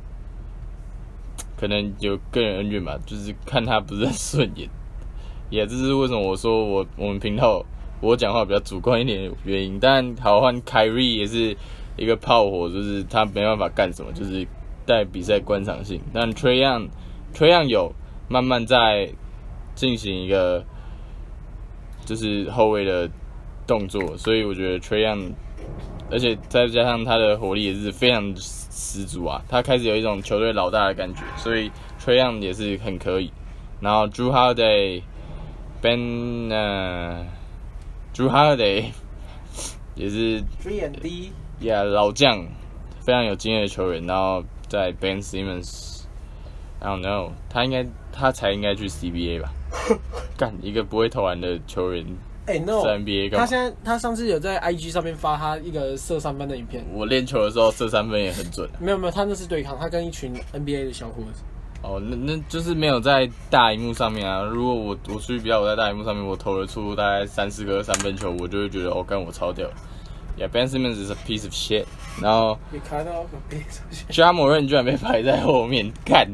[1.57, 4.69] 可能有个人恩怨吧，就是看他不是很顺眼，
[5.49, 7.63] 也这是为什么我说我我们频道
[8.01, 9.79] 我讲话比较主观一点的原因。
[9.79, 11.55] 但好换凯瑞也是
[11.95, 14.47] 一个炮火，就是他没办法干什么，就是
[14.85, 16.01] 带比赛观赏性。
[16.11, 17.93] 但 Trail，Trail 有
[18.27, 19.09] 慢慢在
[19.75, 20.65] 进行一个
[22.05, 23.09] 就是后卫的
[23.65, 25.31] 动作，所以我觉得 Trail，
[26.11, 33.31] 而且再加上他的火力也是非常十足啊，他开始有一种球队老大的感觉，所以 Trail 也是很可以。
[33.79, 35.01] 然后 Drew Holiday、
[35.83, 37.25] Ben 呃
[38.15, 38.85] Drew Holiday
[39.95, 42.47] 也是 Three and D，Yeah 老将，
[43.01, 44.05] 非常有经验的球员。
[44.07, 49.51] 然后在 Ben Simmons，I don't know，他应该他才应该去 CBA 吧？
[50.37, 52.05] 干一个不会投篮的球员
[52.45, 53.45] 哎、no，在 NBA 干嘛？
[53.45, 61.43] 他现在他上次有在 IG 上面发他一个射三分的影片，我练球的时候射三分也很准啊没有没有，他那是对抗，他跟一群 NBA 的小伙子。
[61.83, 64.41] 哦，那那就是没有在大荧幕上面啊。
[64.41, 69.69] 如果我我出去比较我在大荧幕上面，我投了出大概三四个三分球，我就会觉得哦，干我超屌。
[70.35, 71.85] Yeah, Ben Simmons is a piece of shit。
[72.19, 76.27] 然后你看到别出现，加某人居然被排在后面，干。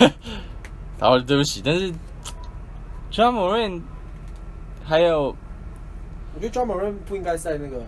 [0.98, 1.92] 然后对不起，但是
[3.10, 3.82] 加某人
[4.82, 5.36] 还有
[6.34, 7.82] 我觉得 John Moran 不应该在那个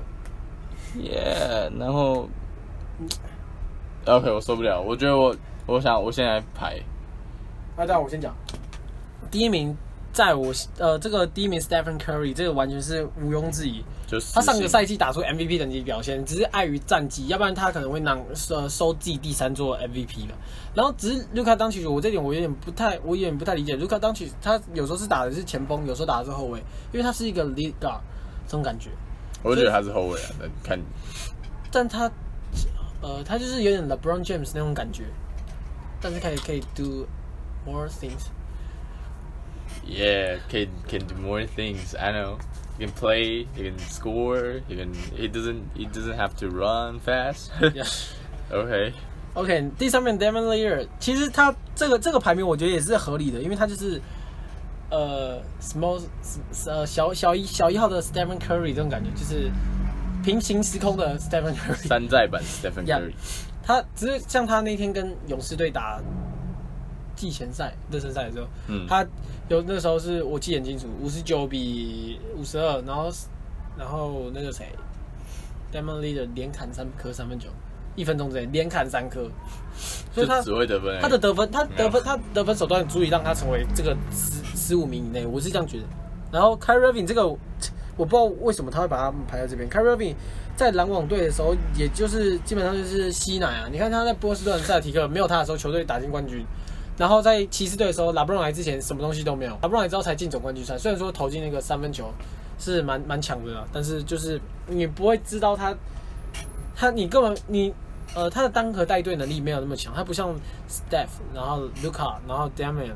[0.94, 2.28] Yeah，然后
[4.04, 5.34] OK 我受不了，我觉得我
[5.66, 6.78] 我想我现在排
[7.78, 8.34] 啊，对啊，我先讲，
[9.30, 9.76] 第一名
[10.12, 13.84] 在我呃这个第一名 Stephen Curry，这个完全是毋庸置疑。
[14.04, 18.18] 就是他上个赛季打出 MVP 等级表现，只是碍于战绩，要不然他可能会拿
[18.50, 20.34] 呃收自己第三座 MVP 吧。
[20.74, 23.76] 然后只是卢卡当曲，我这点我有点不太，我有点不太理解。
[23.76, 26.58] 卢卡当曲他有时候是打的是前锋，有时候打的是后卫，
[26.90, 28.00] 因为他是一个 lead guard
[28.46, 28.90] 这种感觉。
[29.42, 30.80] 我就觉得他是后卫啊，那看
[31.70, 32.10] 但他
[33.02, 35.04] 呃他就是有点 LeBron James 那种感觉，
[36.00, 37.06] 但是可以可以 do
[37.67, 38.29] more things。
[39.85, 41.95] Yeah, can can do more things.
[41.95, 42.37] I know.
[42.77, 43.47] He can play.
[43.55, 44.61] He can score.
[44.67, 44.93] He can.
[45.15, 45.63] He doesn't.
[45.75, 47.51] He doesn't have to run fast.
[47.59, 47.85] Yeah.
[48.51, 48.93] okay.
[49.35, 53.99] OK，第三名 Devon Lear，其实他这个这个排名我觉得也是合理的，因为他就是
[54.91, 55.99] 呃 small
[56.67, 59.49] 呃小小一小一号的 Stephen Curry 这种感觉，就是
[60.23, 61.87] 平行时空的 Stephen Curry。
[61.87, 62.99] 山寨版 Stephen Yeah.
[62.99, 63.13] Curry。
[63.63, 65.99] 他只是像他那天跟勇士队打
[67.18, 69.04] 季前赛、热身赛的时候，嗯他
[69.48, 73.10] 有那时候是我记得很清楚，五十九比五十二，然后
[73.76, 74.66] 然后那个谁
[75.72, 77.48] d e m o n Leader 连砍三颗三分球，
[77.96, 79.28] 一分钟之内连砍三颗，
[80.14, 80.98] 所以他只会得分。
[81.00, 85.84] 他的得分，他得分，他得分手段足以让他成为这个十十五名以内，我是这样觉得。
[86.30, 89.68] 然后 Kyrie Irving 这个，我不知道为什么他会把他们排在这边。
[89.68, 90.14] Kyrie Irving
[90.56, 93.68] 在篮网队的时候，也就是基本上就是吸奶啊。
[93.70, 96.44] 你看他在波士顿塞尔提克没有他的时候，球队打进冠军。
[96.98, 100.76] 然后在骑士队的时候，拉布朗来之前什么东西都没有，拉布朗来之后才进总冠军赛。
[100.76, 102.12] 虽然说投进那个三分球
[102.58, 105.72] 是蛮蛮强的啦，但是就是你不会知道他，
[106.74, 107.72] 他你根本你
[108.14, 110.34] 呃他的单核带队能力没有那么强，他不像
[110.68, 112.94] Steph，然后 Luca，然后 Damian，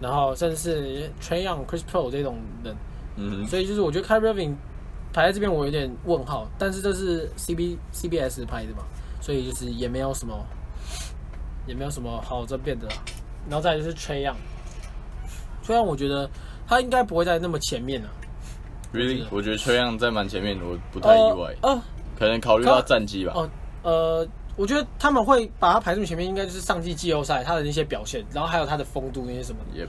[0.00, 2.74] 然后甚至是 Trey Young、Chris Paul 这种人，
[3.16, 4.54] 嗯，所以就是我觉得 Kyrie Irving
[5.12, 8.82] 排在这边我有点问号，但是这是 CB CBS 拍的嘛，
[9.20, 10.42] 所以就是也没有什么
[11.66, 12.94] 也没有什么好争辩的啦。
[13.48, 16.28] 然后再就是 Trey Young 我觉得
[16.66, 18.08] 他应该不会在那么前面啊
[18.92, 21.82] ，Really，我觉得崔样在蛮前面，我不太意外，呃呃
[22.18, 23.32] 可能考虑到战绩吧。
[23.34, 23.48] 哦
[23.82, 24.26] 呃，
[24.56, 29.86] 我觉得他们会把他排这么前面，应该就是上季季后赛他的那些表现，然后还有他的风度那些什么的，也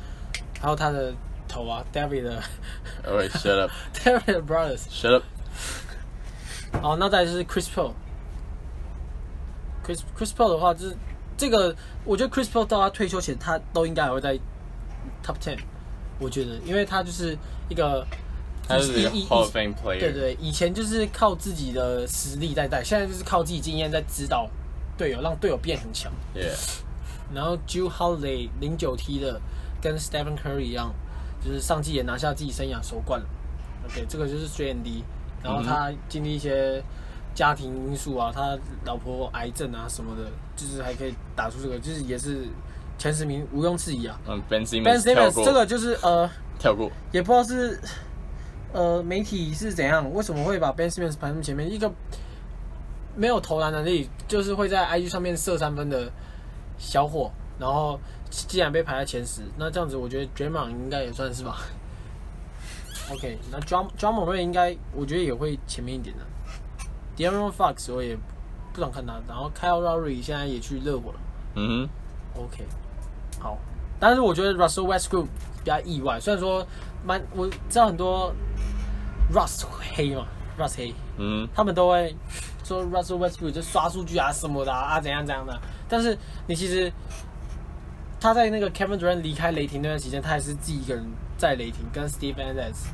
[0.60, 1.14] 还有他的
[1.48, 2.42] 头啊，David 的
[3.06, 4.82] Alright, shut up, David 的 Brothers。
[4.90, 5.24] shut up.
[6.82, 7.94] 好，那再就是 Chris Paul。
[9.86, 10.96] Chris Chris Paul 的话，就是
[11.44, 11.76] 这个，
[12.06, 14.34] 我觉得 Chris Paul 到他退休前，他都应该还会在
[15.22, 15.58] Top Ten。
[16.18, 17.38] 我觉得，因为他就是
[17.68, 18.08] 一个
[18.66, 24.50] 他就是一个 Hall of Fame player，对对，以前就是靠自己的实力在带，现在就是靠自己经验在指导
[24.98, 26.10] 队友，让队友变很强。
[26.34, 26.56] ，Yeah，
[27.34, 29.42] 然后 Drew Holiday 零九 T 的
[29.82, 30.94] 跟 Stephen Curry 一样，
[31.44, 33.28] 就是上季也拿下自己生涯首冠了。
[33.86, 35.04] OK，这个就是 Three and D。
[35.44, 36.82] 然后他经历一些
[37.36, 42.48] 家庭因素啊，他老婆癌症啊什么的，就是还可以打出这个，就是也是
[42.98, 44.20] 前十名毋庸置疑啊。
[44.28, 46.30] 嗯，Ben Ben Simmons 跳 Simmons，这个就是呃，
[46.60, 47.80] 跳过，也不知道是
[48.72, 51.72] 呃媒体是怎样，为什么会把 Ben Simmons 排那么前面？
[51.72, 51.92] 一个
[53.16, 56.12] 没有投篮能力，就是会在 IG 上面射三分的
[56.78, 58.00] 小伙，然后
[58.30, 61.58] 既然被排在前十，那这样子我觉得 Draymond 应该也算是吧。
[63.12, 66.24] OK，那 John John Moran 应该我觉得也会前面一点的。
[67.16, 68.18] De'Aaron Fox 我也
[68.74, 71.20] 不想看他，然后 Kyle Lowry 现在也去热火了。
[71.56, 71.88] 嗯
[72.36, 72.66] OK，
[73.40, 73.58] 好，
[74.00, 76.66] 但是我觉得 Russell Westbrook 比较意外，虽然说
[77.06, 78.34] 蛮我知道很多
[79.32, 79.64] Russ
[79.96, 80.26] 黑嘛
[80.58, 81.48] ，Russ 黑，嗯。
[81.54, 82.16] 他们都会
[82.64, 86.18] 说 Russell Westbrook 就刷数据啊什么的啊啊怎样怎样的，但是
[86.48, 86.92] 你其实
[88.20, 91.06] 他在那个 Kevin Durant 离开雷霆那段时间，他也是自己一个人
[91.38, 92.88] 在雷霆跟 Steve Adams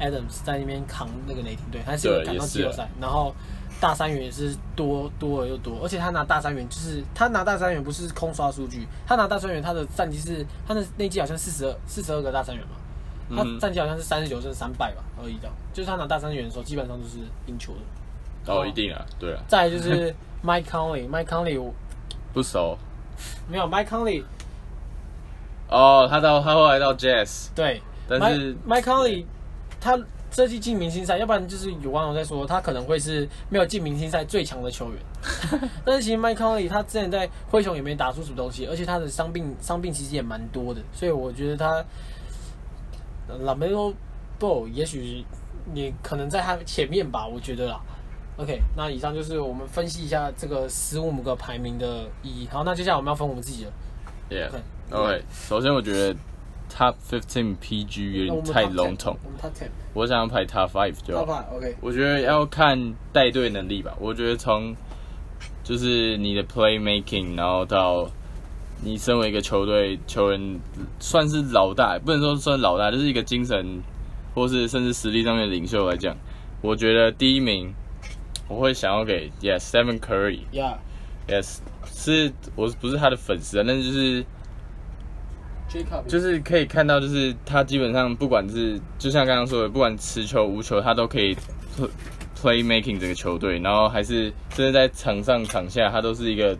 [0.00, 3.34] Adams 在那边扛那个雷霆队，他是赶到季后赛，然后。
[3.80, 18.52] 大三元也是多多了又多，而且他拿大三元就是他拿大三元不是空刷数据，他拿大三元他的战绩是他的那季好像四十二四十二个大三元嘛，他嗯战绩好像是三十九胜三败吧而已的，就是他拿大三元的时候基本上都是赢球的。
[18.52, 20.12] 哦，一定啊，对啊，再来就是
[20.44, 21.72] Mike Conley，Mike Conley 我
[22.32, 22.76] 不熟。
[23.48, 24.24] 没有 Mike Conley，
[25.68, 29.24] 哦，他到他后来到 Jazz，对，但是 Mike Conley
[29.80, 29.98] 他
[30.30, 34.98] 这季进明星赛，要不然就是有网友在说他可能会是没有进明星赛最强的球员。
[35.84, 41.84] 但是其实麦康利他之前在灰熊也没打出什么东西，而且他的伤病伤病其实也蛮多的，所以我觉得他
[43.42, 43.94] Lamelo
[44.38, 45.24] Ball 也许
[45.72, 47.80] 你可能在他前面吧，我觉得啦。
[48.36, 52.46] OK，那以上就是我们分析一下这个十五个排名的意义。
[52.52, 53.72] 好，那接下来我们要分我们自己了。
[54.30, 54.48] Yeah。
[54.48, 56.16] OK OK，首先我觉得
[56.68, 61.26] Top 15 PG 有点太 top 10笼统，我们 Top Ten，我想要排 Top 5就 Top。
[61.26, 61.76] Five OK。
[61.80, 63.94] 我觉得要看带队能力吧。
[63.98, 64.74] 我觉得从
[65.64, 68.08] 就是你的 playmaking，然后到
[68.82, 70.60] 你身为一个球队球员，
[71.00, 73.82] 算是老大，不能说算老大，就是一个精神
[74.34, 76.16] 或是甚至实力上面的领袖来讲，
[76.62, 77.74] 我觉得第一名
[78.48, 80.40] 我会想要给 Yes Stephen Curry。
[80.52, 80.76] Yeah。
[81.26, 84.24] Yes，是我不是他的粉丝啊，但就是
[86.06, 91.36] 就是可以看到，就是他基本上不管是就像刚刚说的，不管持球无球，他都可以
[92.40, 96.56] play making 这个球队，然后还是甚至在场上场下，他都是一个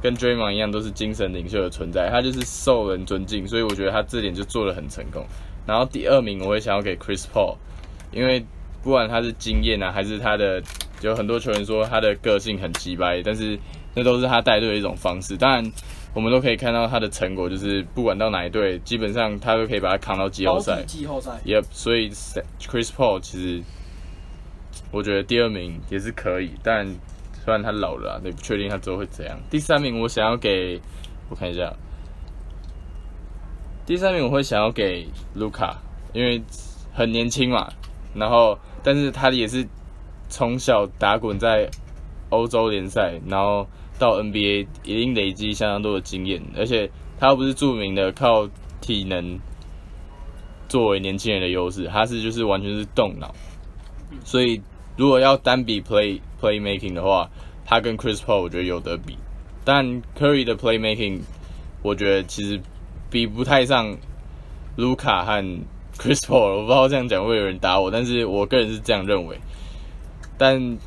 [0.00, 5.26] 跟 Draymond 一样，都是精神领袖的存在，他就是受人尊敬，所以我觉得他这点就做得很成功。
[5.66, 7.56] 然后第二名我会想要给 Chris Paul，
[8.12, 8.42] 因为
[8.82, 10.62] 不管他是经验啊，还是他的
[11.02, 13.58] 有很多球员说他的个性很鸡掰，但是
[13.94, 15.36] 那都是他带队的一种方式。
[15.36, 15.72] 当然，
[16.18, 20.82] 我们都可以看到他的成果，就是不管到哪一队，基本上他都可以把他扛到季后赛。
[20.82, 21.30] 季后赛。
[21.44, 23.62] Yep，所以 Chris Paul 其实
[24.90, 26.84] 我觉得第二名也是可以，但
[27.44, 29.38] 虽然他老了、啊，也不确定他之后会怎样。
[29.48, 30.80] 第三名我想要给，
[31.30, 31.72] 我看一下，
[33.86, 35.80] 第三名我会想要给卢卡，
[36.12, 36.42] 因为
[36.92, 37.68] 很年轻嘛，
[38.12, 39.64] 然后但是他也是
[40.28, 41.70] 从小打滚在
[42.30, 43.64] 欧洲联赛，然后
[43.98, 48.48] 到 NBA 一定累积相当多的经验，而且他又不是著名的靠
[48.80, 49.38] 体能
[50.68, 53.34] 作为年轻人的优势，他是就是完全是动脑，
[54.24, 54.60] 所以
[54.96, 57.28] 如果要单比 play play making 的话，
[57.64, 59.16] 他跟 Chris Paul 我觉得有得比，
[59.64, 59.84] 但
[60.16, 61.20] Curry 的 play making
[61.82, 62.60] 我觉得其实
[63.10, 63.96] 比不太上
[64.76, 65.42] 卢卡和
[65.96, 69.38] Chris Paul，我不知道这样讲会有人打我，但是我个人是这样认为。
[70.36, 70.78] 但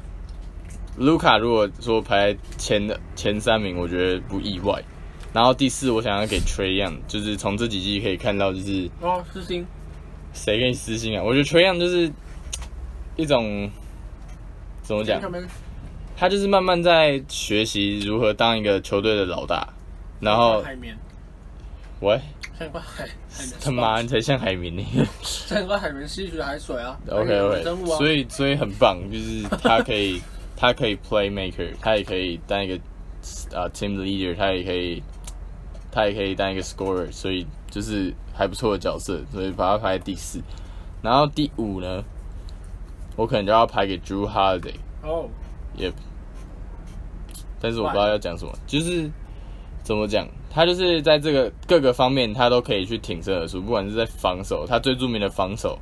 [0.98, 4.82] 卢卡如果说排前的前三名，我觉得不意外。
[5.34, 9.66] 然后第四，我想要给 Trey Young，就是从这几季可以看到，就是哦，私心。
[10.34, 11.24] 谁给你私心啊？
[11.24, 12.12] 我觉得 Trey Young 就是
[13.16, 13.70] 一种
[14.84, 15.22] 怎么讲？
[16.18, 19.68] 他就是慢慢在学习如何当一个球队的老大。
[20.20, 20.96] 然后海绵，
[22.02, 22.20] 喂，
[22.60, 23.08] 像一块海。
[23.60, 24.86] 他妈你才像海绵呢。
[25.24, 26.96] 像一块海绵吸取海水啊。
[27.10, 27.98] OK OK，啊。
[27.98, 30.22] 所以所以很棒，就是他可以
[30.62, 32.76] 他可以 play maker，他也可以当一个
[33.52, 35.02] 啊、team leader，他也可以
[35.92, 40.40] 他也可以当一个 scorer，所以就是还不错的角色，所以把他排在第四。
[41.02, 42.04] 然后第五呢，
[43.16, 45.28] 我可能就要排给 Drew Holiday，哦，
[45.76, 45.92] 也，
[47.60, 49.10] 但是我不知道要讲什么，就是
[49.82, 55.80] 怎么讲，他就是在这个各个方面，他都可以去挺身而出，不管是在防守，他最著名的防守，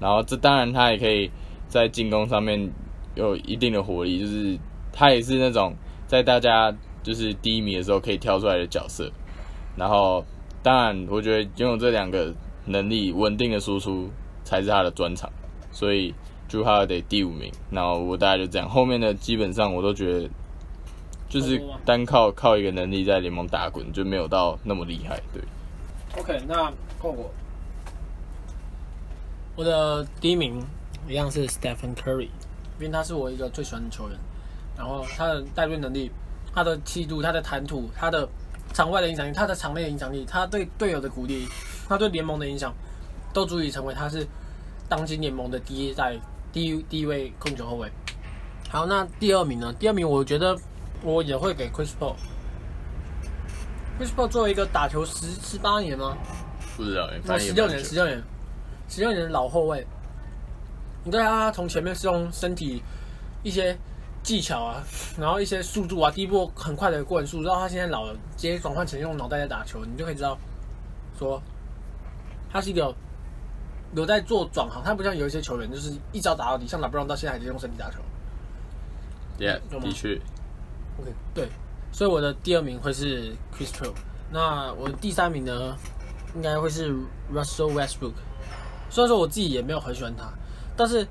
[0.00, 1.30] 然后这当然他也可以
[1.68, 2.72] 在进攻上面
[3.14, 4.58] 有一定的活力，就是
[4.92, 5.74] 他也是那种
[6.06, 9.10] 在大家就是低迷的时候可以跳出来的角色。
[9.76, 10.24] 然后，
[10.62, 12.34] 当然我觉得拥有这两个
[12.66, 14.10] 能力，稳定的输出
[14.44, 15.30] 才是他的专长，
[15.70, 16.14] 所以
[16.48, 17.52] 就他得第五名。
[17.70, 20.28] 然后我大概就这样，后面的基本上我都觉得。
[21.26, 25.20] 就是单靠靠一个能力在联盟打滚，就没有到那么厉害。
[25.32, 25.42] 对
[26.16, 27.28] ，OK，那换我，
[29.56, 30.64] 我的第一名
[31.08, 32.28] 一样是 Stephen Curry，
[32.78, 34.18] 因为他是我一个最喜欢的球员。
[34.76, 36.10] 然后他的带队能力、
[36.54, 38.28] 他的气度、他的谈吐、他的
[38.72, 41.46] 场外的影响力、他的场内的影响力、他对队友的鼓励、
[41.88, 42.74] 他对联盟的影响，
[43.32, 44.26] 都足以成为他是
[44.88, 46.18] 当今联盟的第一代
[46.52, 47.90] 第一第一位控球后卫。
[48.68, 49.72] 好，那第二名呢？
[49.78, 50.58] 第二名我觉得。
[51.02, 52.14] 我也会给 Chris Paul。
[53.98, 56.16] Chris Paul 作为一个打球十十八年吗？
[56.78, 58.22] 不知道，那十六年，十六年，
[58.88, 59.86] 十六年的老后卫。
[61.04, 62.82] 你对他从前面是用身体
[63.42, 63.76] 一些
[64.22, 64.82] 技巧啊，
[65.18, 70.38] 然后一些速度啊，第一波很快的过人速，到他现在老了，直接转换成用脑袋在打球，你就可以知道，
[71.18, 71.40] 说
[72.50, 72.94] 他是一个
[73.94, 74.82] 有在做转行。
[74.82, 77.98] 他不像有一些球员，就是一招打到底，像拉布朗到现在还在用身体打球。
[79.38, 80.14] Yeah，的确。
[80.98, 81.48] OK，对，
[81.92, 83.92] 所以我的第二名会是 Chris Paul，
[84.30, 85.76] 那我的第三名呢，
[86.34, 86.94] 应该会是
[87.32, 88.14] Russell Westbrook。
[88.88, 90.32] 虽然说我自己也没有很喜欢他，
[90.76, 91.06] 但是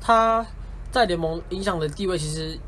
[0.00, 0.44] 他
[0.90, 2.58] 在联盟影响的地位其实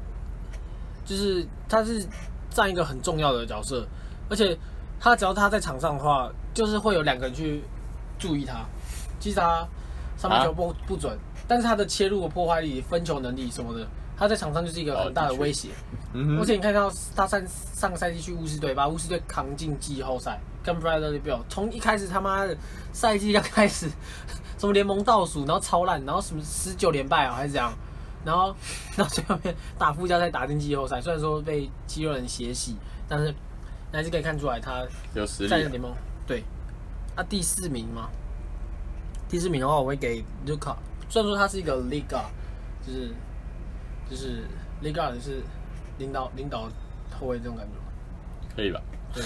[1.04, 2.04] 就是他是
[2.50, 3.86] 占一个很重要的角色，
[4.28, 4.58] 而且
[5.00, 7.62] 他只要他在场上的话，就是会有两个人去
[8.18, 8.64] 注意他。
[9.20, 9.66] 其实他
[10.16, 11.16] 三分球不不准，
[11.46, 13.86] 但是他的切入的破坏力、分球能力什么的。
[14.16, 15.68] 他在场上就是一个很大的威胁，
[16.12, 22.56] 嗯而且你看到他上上个赛季去巫师队，把巫师队扛进季后赛，跟 Bradley Beal 从一开始他妈的
[22.92, 23.88] 赛季刚开始，
[24.59, 27.72] 什么联盟倒数，然后超烂，然后什么十九连败啊还是这样，
[28.24, 28.54] 然后
[28.96, 32.76] 到最后面打附加赛打进季后赛，虽然说被肌肉人血洗，
[33.09, 33.34] 但是
[33.92, 34.84] 还是可以看出来他
[35.14, 35.48] 有实力。
[35.48, 35.94] 在联盟
[36.26, 36.42] 对，
[37.14, 38.09] 啊第四名嘛，
[39.28, 40.74] 第四名的话我会给 Luka，
[41.09, 42.22] 虽然说他是一个 Liga，
[42.86, 43.14] 就是。
[44.11, 44.42] 就是
[44.80, 45.42] l e g a r 是
[45.98, 46.62] 领导领导
[47.20, 48.80] 后卫这种感觉可以吧？
[49.12, 49.22] 对，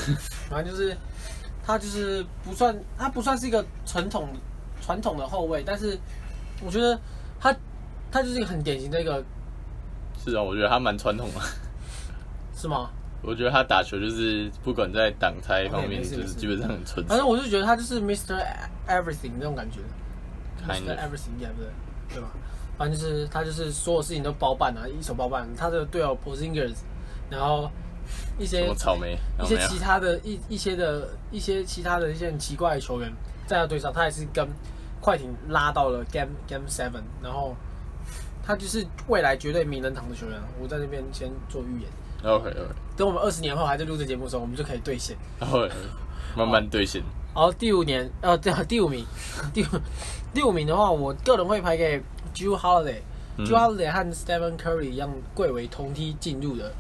[0.51, 0.97] 反正就是
[1.65, 4.29] 他就是不算他不算是一个传统
[4.83, 5.99] 传统的后卫，但是
[6.63, 6.99] 我觉得
[7.41, 7.57] 他
[8.11, 9.25] 他就是一个很典型的一个。
[10.23, 11.41] 是啊，我觉得他蛮传统的。
[12.55, 12.91] 是吗？
[13.23, 17.07] 我觉得他打球就是不管在挡拆方面，就是基本上很纯。
[17.07, 18.37] 反正我就觉得他就是 Mr.
[18.89, 19.79] Everything 那种感觉
[20.67, 20.97] ，Mr.
[20.99, 21.71] Everything 对不对？
[22.15, 22.31] 对吧？
[22.77, 25.49] 反正就是他就是所有事情都包办啊，一手包办。
[25.57, 26.75] 他的队友 Posingers，
[27.31, 27.71] 然后
[28.39, 33.13] 一些草莓，一些其他的一一些的一些其他的一些很奇怪的球员，
[33.47, 34.45] 在他队上，他也是跟
[35.03, 37.55] 快艇拉到了 Game Game Seven，然后
[38.43, 40.41] 他就是未来绝对名人堂的球员。
[40.59, 41.91] 我在这边先做预言。
[42.23, 42.61] OK OK。
[42.97, 45.17] 等我们二十年后还在录这节目的时候，我们就可以兑现。
[45.41, 45.71] 会
[46.35, 47.03] 慢慢兑现。
[47.35, 49.05] 好，第五年，呃，对，第五名，
[49.53, 49.67] 第五
[50.33, 52.03] 第五名的话，我个人会排给。
[52.35, 56.73] Jew Holiday，Jew Holiday 和 Stephen Curry 一样，贵为同梯进入的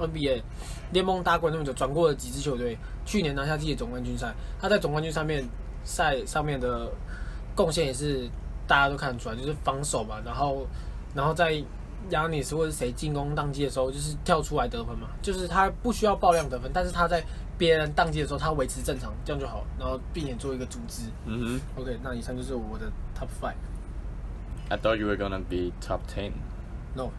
[0.00, 0.42] NBA
[0.90, 2.76] 联盟打滚那么久，转过了几支球队，
[3.06, 4.34] 去年拿下自己的总冠军赛。
[4.60, 5.48] 他在总冠军上面
[5.84, 6.90] 赛上面的
[7.54, 8.28] 贡献也是
[8.66, 10.66] 大家都看得出来，就是防守嘛，然后
[11.14, 11.62] 然后在
[12.10, 17.24] 亚尼斯或者谁进攻当机的时候，就是跳出来得分嘛，就是他不需要爆量得分，但是他在
[17.56, 21.04] 别人当机的时候，他维持正常，这样就好，然后并且做一个组织。
[21.24, 22.86] 嗯哼，OK，那以上就是我的
[23.18, 23.54] Top Five。
[24.68, 26.32] I thought you were gonna be top ten.
[26.94, 27.10] No,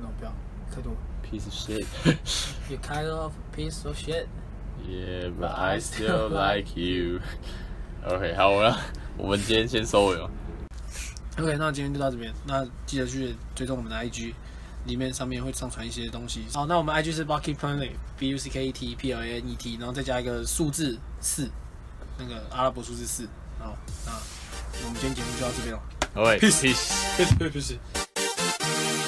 [0.00, 0.32] no, 不要
[0.74, 0.92] 太多。
[1.22, 1.86] Piece of shit.
[2.70, 4.26] You kind of piece of shit.
[4.86, 7.20] Yeah, but I still like you.
[8.04, 8.74] OK，好，我
[9.18, 10.30] 我们今天先收尾吧。
[11.38, 12.32] OK，那今天就到这边。
[12.46, 14.32] 那记得去追踪我们的 IG，
[14.86, 16.44] 里面上面会上传一些东西。
[16.54, 21.50] 好，那我们 IG 是 Bucket Planet，B U C K E T P L A N E T，然后再加一个数字四，
[22.16, 23.28] 那个阿拉伯数字四。
[23.58, 24.12] 好，那
[24.84, 25.82] 我们今天节目就到这边了。
[26.14, 26.40] All right.
[26.40, 26.62] Peace.
[26.62, 27.36] Peace.
[27.38, 27.76] Peace.
[27.76, 29.07] Peace.